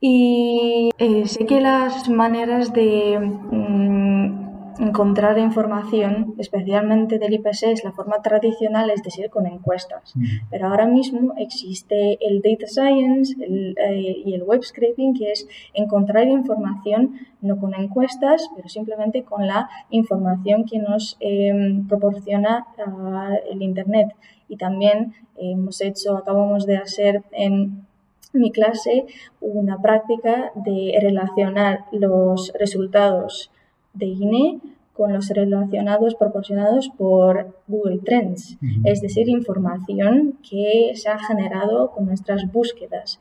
Y 0.00 0.90
eh, 0.98 1.26
sé 1.26 1.44
que 1.44 1.60
las 1.60 2.08
maneras 2.08 2.72
de 2.72 3.18
mm, 3.20 4.39
encontrar 4.80 5.38
información, 5.38 6.34
especialmente 6.38 7.18
del 7.18 7.34
IPC, 7.34 7.64
es 7.64 7.84
la 7.84 7.92
forma 7.92 8.22
tradicional, 8.22 8.90
es 8.90 9.02
decir, 9.02 9.28
con 9.28 9.46
encuestas. 9.46 10.16
Mm. 10.16 10.24
Pero 10.50 10.68
ahora 10.68 10.86
mismo 10.86 11.34
existe 11.36 12.18
el 12.20 12.40
data 12.40 12.66
science 12.66 13.36
eh, 13.40 14.22
y 14.24 14.34
el 14.34 14.42
web 14.42 14.62
scraping, 14.62 15.14
que 15.14 15.32
es 15.32 15.46
encontrar 15.74 16.26
información 16.28 17.20
no 17.42 17.58
con 17.58 17.74
encuestas, 17.74 18.50
pero 18.56 18.68
simplemente 18.68 19.22
con 19.22 19.46
la 19.46 19.68
información 19.90 20.64
que 20.64 20.78
nos 20.78 21.16
em, 21.20 21.86
proporciona 21.86 22.66
ah, 22.86 23.34
el 23.50 23.62
Internet. 23.62 24.08
Y 24.48 24.56
también 24.56 25.14
hemos 25.36 25.80
hecho, 25.80 26.16
acabamos 26.16 26.66
de 26.66 26.76
hacer 26.76 27.22
en 27.32 27.86
mi 28.32 28.50
clase 28.50 29.06
una 29.40 29.80
práctica 29.80 30.52
de 30.54 30.98
relacionar 31.00 31.84
los 31.92 32.52
resultados 32.58 33.50
de 33.94 34.06
INE 34.06 34.60
con 34.92 35.12
los 35.12 35.28
relacionados 35.30 36.14
proporcionados 36.14 36.90
por 36.90 37.56
Google 37.68 38.00
Trends, 38.04 38.58
es 38.84 39.00
decir, 39.00 39.28
información 39.28 40.38
que 40.48 40.92
se 40.94 41.08
ha 41.08 41.18
generado 41.18 41.90
con 41.90 42.04
nuestras 42.06 42.52
búsquedas. 42.52 43.18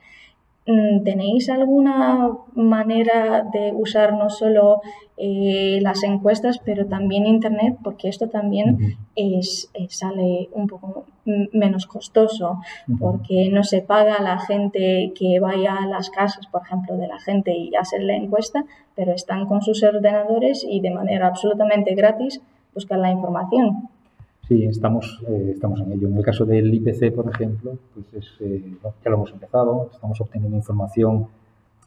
Mm, 0.70 1.04
¿Tenéis 1.04 1.50
alguna 1.50 2.30
manera 2.54 3.44
de 3.52 3.72
usar 3.74 4.14
no 4.14 4.30
solo 4.30 4.82
eh, 5.18 5.80
las 5.82 6.04
encuestas, 6.04 6.60
pero 6.64 6.86
también 6.86 7.26
Internet? 7.26 7.78
Porque 7.84 8.08
esto 8.08 8.30
también 8.30 8.78
es, 9.16 9.72
eh, 9.74 9.88
sale 9.90 10.48
un 10.54 10.68
poco 10.68 11.06
menos 11.26 11.88
costoso, 11.88 12.60
porque 13.00 13.50
no 13.52 13.64
se 13.64 13.82
paga 13.82 14.16
a 14.16 14.22
la 14.22 14.38
gente 14.40 15.12
que 15.16 15.40
vaya 15.40 15.76
a 15.76 15.88
las 15.88 16.12
casas, 16.12 16.46
por 16.46 16.62
ejemplo, 16.62 16.98
de 16.98 17.08
la 17.08 17.20
gente 17.20 17.52
y 17.52 17.76
hacer 17.76 18.04
la 18.04 18.16
encuesta, 18.16 18.64
pero 18.96 19.12
están 19.14 19.48
con 19.48 19.64
sus 19.64 19.82
ordenadores 19.82 20.64
y 20.70 20.82
de 20.82 20.92
manera 20.92 21.26
absolutamente 21.28 21.96
gratis 21.96 22.42
buscan 22.76 23.02
la 23.02 23.10
información. 23.10 23.90
Sí, 24.50 24.66
estamos, 24.66 25.22
eh, 25.28 25.52
estamos 25.54 25.80
en 25.82 25.92
ello. 25.92 26.08
En 26.08 26.18
el 26.18 26.24
caso 26.24 26.44
del 26.44 26.74
IPC, 26.74 27.14
por 27.14 27.30
ejemplo, 27.30 27.78
pues 27.94 28.28
eh, 28.40 28.64
ya 28.82 29.12
lo 29.12 29.18
hemos 29.18 29.32
empezado, 29.32 29.92
estamos 29.94 30.20
obteniendo 30.22 30.58
información, 30.58 31.28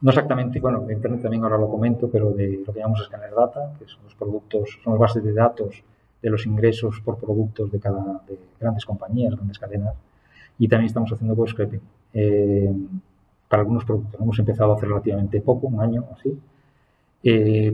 no 0.01 0.11
exactamente, 0.11 0.61
bueno, 0.61 0.83
de 0.83 0.95
Internet 0.95 1.23
también 1.23 1.43
ahora 1.43 1.59
lo 1.59 1.69
comento, 1.69 2.09
pero 2.09 2.31
de 2.31 2.63
lo 2.65 2.73
que 2.73 2.79
llamamos 2.79 3.03
Scanner 3.05 3.35
Data, 3.35 3.75
que 3.81 3.87
son 3.89 4.05
los 4.05 4.15
productos, 4.15 4.79
son 4.85 4.93
las 4.93 5.01
bases 5.01 5.25
de 5.25 5.33
datos 5.33 5.83
de 6.23 6.31
los 6.31 6.47
ingresos 6.47 7.01
por 7.05 7.19
productos 7.19 7.73
de 7.73 7.81
cada 7.81 8.23
de 8.29 8.39
grandes 8.61 8.87
compañías, 8.87 9.35
grandes 9.35 9.59
cadenas, 9.59 9.97
y 10.57 10.69
también 10.69 10.87
estamos 10.87 11.13
haciendo 11.13 11.35
web 11.35 11.49
scraping 11.49 11.81
eh, 12.15 12.73
para 13.49 13.63
algunos 13.63 13.85
productos. 13.85 14.21
Hemos 14.21 14.39
empezado 14.39 14.75
hace 14.75 14.87
relativamente 14.87 15.41
poco, 15.41 15.67
un 15.67 15.81
año 15.81 16.05
así, 16.13 16.39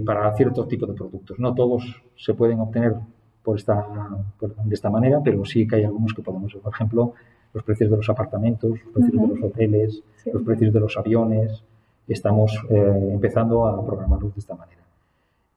para 0.07 0.35
ciertos 0.35 0.67
tipos 0.67 0.89
de 0.89 0.95
productos. 0.95 1.39
No 1.39 1.55
todos 1.55 2.03
se 2.17 2.33
pueden 2.33 2.61
obtener 2.61 2.95
por 3.43 3.57
esta, 3.57 3.87
de 4.41 4.75
esta 4.75 4.91
manera, 4.91 5.21
pero 5.25 5.45
sí 5.45 5.67
que 5.67 5.77
hay 5.77 5.85
algunos 5.85 6.13
que 6.13 6.23
podemos 6.23 6.53
ver. 6.53 6.63
Por 6.63 6.73
ejemplo, 6.73 7.15
los 7.53 7.65
precios 7.65 7.91
de 7.91 7.97
los 7.97 8.09
apartamentos, 8.09 8.71
los 8.71 8.93
precios 8.93 9.23
de 9.23 9.29
los 9.29 9.43
hoteles, 9.43 10.03
los 10.33 10.43
precios 10.43 10.73
de 10.73 10.81
los 10.81 10.97
aviones. 10.97 11.65
Estamos 12.07 12.59
eh, 12.71 13.11
empezando 13.13 13.67
a 13.67 13.85
programarlos 13.85 14.35
de 14.35 14.41
esta 14.41 14.55
manera. 14.55 14.83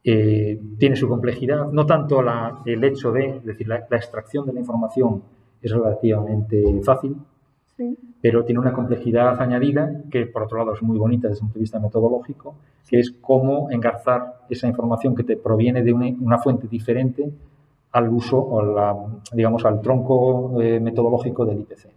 Eh, 0.03 0.59
tiene 0.77 0.95
su 0.95 1.07
complejidad, 1.07 1.71
no 1.71 1.85
tanto 1.85 2.21
la, 2.21 2.61
el 2.65 2.83
hecho 2.83 3.11
de, 3.11 3.37
es 3.37 3.45
decir, 3.45 3.67
la, 3.67 3.77
extracción 3.77 4.45
de 4.47 4.53
la 4.53 4.59
información 4.59 5.21
es 5.61 5.71
relativamente 5.71 6.81
fácil, 6.83 7.15
pero 8.19 8.43
tiene 8.43 8.59
una 8.59 8.73
complejidad 8.73 9.41
añadida 9.41 10.01
que, 10.11 10.25
por 10.25 10.43
otro 10.43 10.57
lado, 10.57 10.73
es 10.73 10.81
muy 10.81 10.97
bonita 10.97 11.27
desde 11.27 11.41
un 11.41 11.47
punto 11.47 11.59
de 11.59 11.63
vista 11.63 11.79
metodológico, 11.79 12.55
que 12.87 12.99
es 12.99 13.11
cómo 13.21 13.69
engarzar 13.71 14.41
esa 14.49 14.67
información 14.67 15.15
que 15.15 15.23
te 15.23 15.37
proviene 15.37 15.83
de 15.83 15.93
una, 15.93 16.07
una 16.19 16.37
fuente 16.39 16.67
diferente 16.67 17.31
al 17.91 18.09
uso 18.09 18.37
o 18.37 18.61
la, 18.61 18.95
digamos, 19.33 19.65
al 19.65 19.81
tronco 19.81 20.61
eh, 20.61 20.79
metodológico 20.79 21.45
del 21.45 21.59
IPC. 21.61 21.87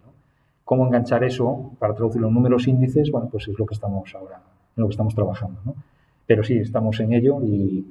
¿Cómo 0.63 0.85
enganchar 0.85 1.23
eso 1.23 1.71
para 1.79 1.93
traducirlo 1.93 2.27
en 2.27 2.33
números 2.33 2.67
índices? 2.67 3.11
Bueno, 3.11 3.29
pues 3.31 3.47
es 3.47 3.57
lo 3.57 3.65
que 3.65 3.75
estamos 3.75 4.13
ahora, 4.15 4.41
en 4.75 4.81
lo 4.81 4.87
que 4.87 4.91
estamos 4.91 5.13
trabajando. 5.13 5.59
¿no? 5.63 5.75
Pero 6.25 6.43
sí, 6.43 6.57
estamos 6.57 6.99
en 6.99 7.13
ello 7.13 7.41
y 7.43 7.85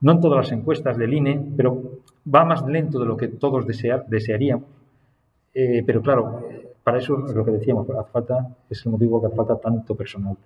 no 0.00 0.12
en 0.12 0.20
todas 0.20 0.38
las 0.38 0.52
encuestas 0.52 0.98
del 0.98 1.14
INE, 1.14 1.40
pero 1.56 1.80
va 2.32 2.44
más 2.44 2.66
lento 2.66 2.98
de 2.98 3.06
lo 3.06 3.16
que 3.16 3.28
todos 3.28 3.66
desear, 3.66 4.06
desearíamos. 4.06 4.64
Eh, 5.54 5.82
pero 5.86 6.02
claro, 6.02 6.42
para 6.82 6.98
eso 6.98 7.24
es 7.26 7.34
lo 7.34 7.44
que 7.44 7.52
decíamos, 7.52 7.88
hace 7.88 8.10
falta, 8.10 8.54
es 8.68 8.84
el 8.84 8.92
motivo 8.92 9.20
que 9.20 9.28
hace 9.28 9.36
falta 9.36 9.56
tanto 9.56 9.94
personal. 9.94 10.36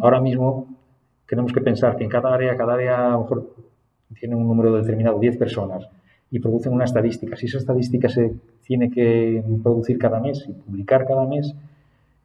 Ahora 0.00 0.20
mismo 0.20 0.66
tenemos 1.26 1.52
que 1.52 1.60
pensar 1.60 1.96
que 1.96 2.04
en 2.04 2.10
cada 2.10 2.32
área, 2.32 2.56
cada 2.56 2.74
área 2.74 3.06
a 3.08 3.10
lo 3.12 3.20
mejor 3.22 3.54
tiene 4.20 4.36
un 4.36 4.46
número 4.46 4.76
determinado, 4.76 5.18
10 5.18 5.38
personas 5.38 5.88
y 6.32 6.40
producen 6.40 6.72
una 6.72 6.84
estadística. 6.84 7.36
Si 7.36 7.46
esa 7.46 7.58
estadística 7.58 8.08
se 8.08 8.32
tiene 8.64 8.90
que 8.90 9.44
producir 9.62 9.98
cada 9.98 10.18
mes 10.18 10.44
y 10.48 10.52
publicar 10.52 11.06
cada 11.06 11.26
mes, 11.26 11.54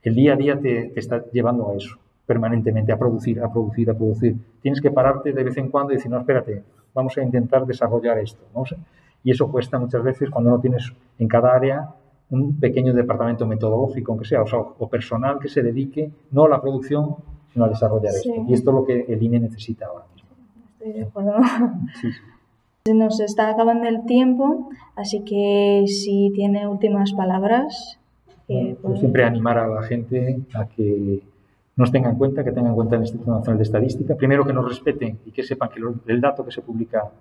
el 0.02 0.15
día 0.15 0.34
a 0.34 0.36
día 0.38 0.58
te, 0.58 0.98
está 0.98 1.26
llevando 1.34 1.70
a 1.70 1.76
eso, 1.76 1.98
permanentemente, 2.26 2.93
a 2.93 2.98
producir, 2.98 3.43
a 3.43 3.52
producir, 3.52 3.89
a 3.89 3.93
producir. 3.93 4.38
Tienes 4.62 4.80
que 4.80 4.91
pararte 4.91 5.34
de 5.34 5.43
vez 5.43 5.58
en 5.58 5.70
cuando 5.70 5.91
y 5.91 5.98
decir, 5.98 6.10
no, 6.10 6.17
espérate, 6.17 6.63
vamos 6.93 7.17
a 7.17 7.22
intentar 7.22 7.65
desarrollar 7.65 8.17
esto. 8.20 8.41
¿no? 8.56 8.63
Y 9.26 9.32
eso 9.32 9.52
cuesta 9.52 9.78
muchas 9.78 10.02
veces 10.02 10.30
cuando 10.30 10.52
no 10.52 10.62
tienes 10.62 10.89
en 11.20 11.28
cada 11.28 11.54
área 11.54 11.89
un 12.30 12.58
pequeño 12.62 12.93
departamento 12.93 13.46
metodológico, 13.46 14.13
aunque 14.13 14.26
sea, 14.26 14.41
o, 14.41 14.89
personal 14.89 15.38
que 15.38 15.50
se 15.50 15.62
dedique 15.62 16.10
no 16.32 16.46
a 16.46 16.50
la 16.50 16.62
producción, 16.62 17.17
sino 17.52 17.65
a 17.65 17.70
desarrollar 17.70 18.13
esto. 18.15 18.32
Y 18.48 18.54
esto 18.54 18.70
es 18.70 18.74
lo 18.74 18.86
que 18.86 19.02
el 19.02 19.22
INE 19.22 19.41
necesita 19.41 19.88
ahora 19.88 20.06
mismo. 20.13 20.30
Estoy 20.80 20.93
de 20.93 21.04
acuerdo. 21.04 21.34
Sí, 22.00 22.10
sí. 22.10 22.20
Nos 22.93 23.19
está 23.19 23.50
acabando 23.50 23.88
el 23.88 24.06
tiempo, 24.06 24.69
así 24.95 25.23
que 25.23 25.86
si 25.88 26.32
tiene 26.34 26.67
últimas 26.67 27.13
palabras. 27.13 28.00
Eh, 28.47 28.78
pues 28.82 29.00
siempre 29.00 29.23
animar 29.23 29.58
a 29.58 29.67
la 29.67 29.84
gente 29.84 30.39
a 30.54 30.67
que 30.67 31.21
nos 31.76 31.91
tenga 31.91 32.10
en 32.10 32.17
cuenta, 32.17 32.43
que 32.43 32.52
tenga 32.52 32.69
en 32.69 32.76
cuenta 32.76 32.95
el 32.95 33.02
Instituto 33.02 33.32
Nacional 33.32 33.58
de 33.58 33.63
Estadística. 33.63 34.15
Primero 34.15 34.45
que 34.45 34.54
nos 34.54 34.67
respeten 34.67 35.19
y 35.26 35.32
que 35.32 35.43
sepan 35.43 35.69
que 35.69 35.82
el 36.12 36.21
dato 36.21 36.43
que 36.45 36.52
se 36.52 36.62
publica 36.62 37.12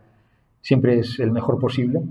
siempre 0.60 0.98
es 0.98 1.18
el 1.20 1.30
mejor 1.30 1.58
posible. 1.58 2.02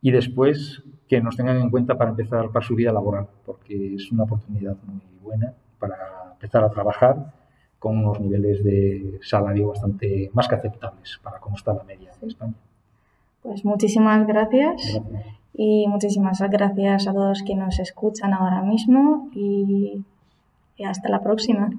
Y 0.00 0.10
después 0.10 0.82
que 1.08 1.20
nos 1.20 1.36
tengan 1.36 1.60
en 1.60 1.70
cuenta 1.70 1.96
para 1.96 2.10
empezar 2.10 2.50
para 2.50 2.64
su 2.64 2.74
vida 2.74 2.92
laboral, 2.92 3.26
porque 3.44 3.94
es 3.94 4.10
una 4.12 4.24
oportunidad 4.24 4.76
muy 4.86 5.02
buena 5.22 5.52
para 5.78 5.96
empezar 6.32 6.64
a 6.64 6.70
trabajar 6.70 7.32
con 7.78 7.98
unos 7.98 8.20
niveles 8.20 8.62
de 8.62 9.18
salario 9.20 9.68
bastante 9.68 10.30
más 10.32 10.46
que 10.46 10.54
aceptables 10.54 11.18
para 11.22 11.38
cómo 11.40 11.56
está 11.56 11.74
la 11.74 11.82
media 11.82 12.12
en 12.22 12.28
España. 12.28 12.54
Pues 13.42 13.64
muchísimas 13.64 14.26
gracias. 14.26 15.00
Y 15.54 15.86
muchísimas 15.86 16.40
gracias 16.40 17.06
a 17.06 17.12
todos 17.12 17.42
que 17.46 17.54
nos 17.54 17.78
escuchan 17.78 18.32
ahora 18.32 18.62
mismo 18.62 19.28
y 19.34 20.02
hasta 20.84 21.08
la 21.08 21.20
próxima. 21.20 21.70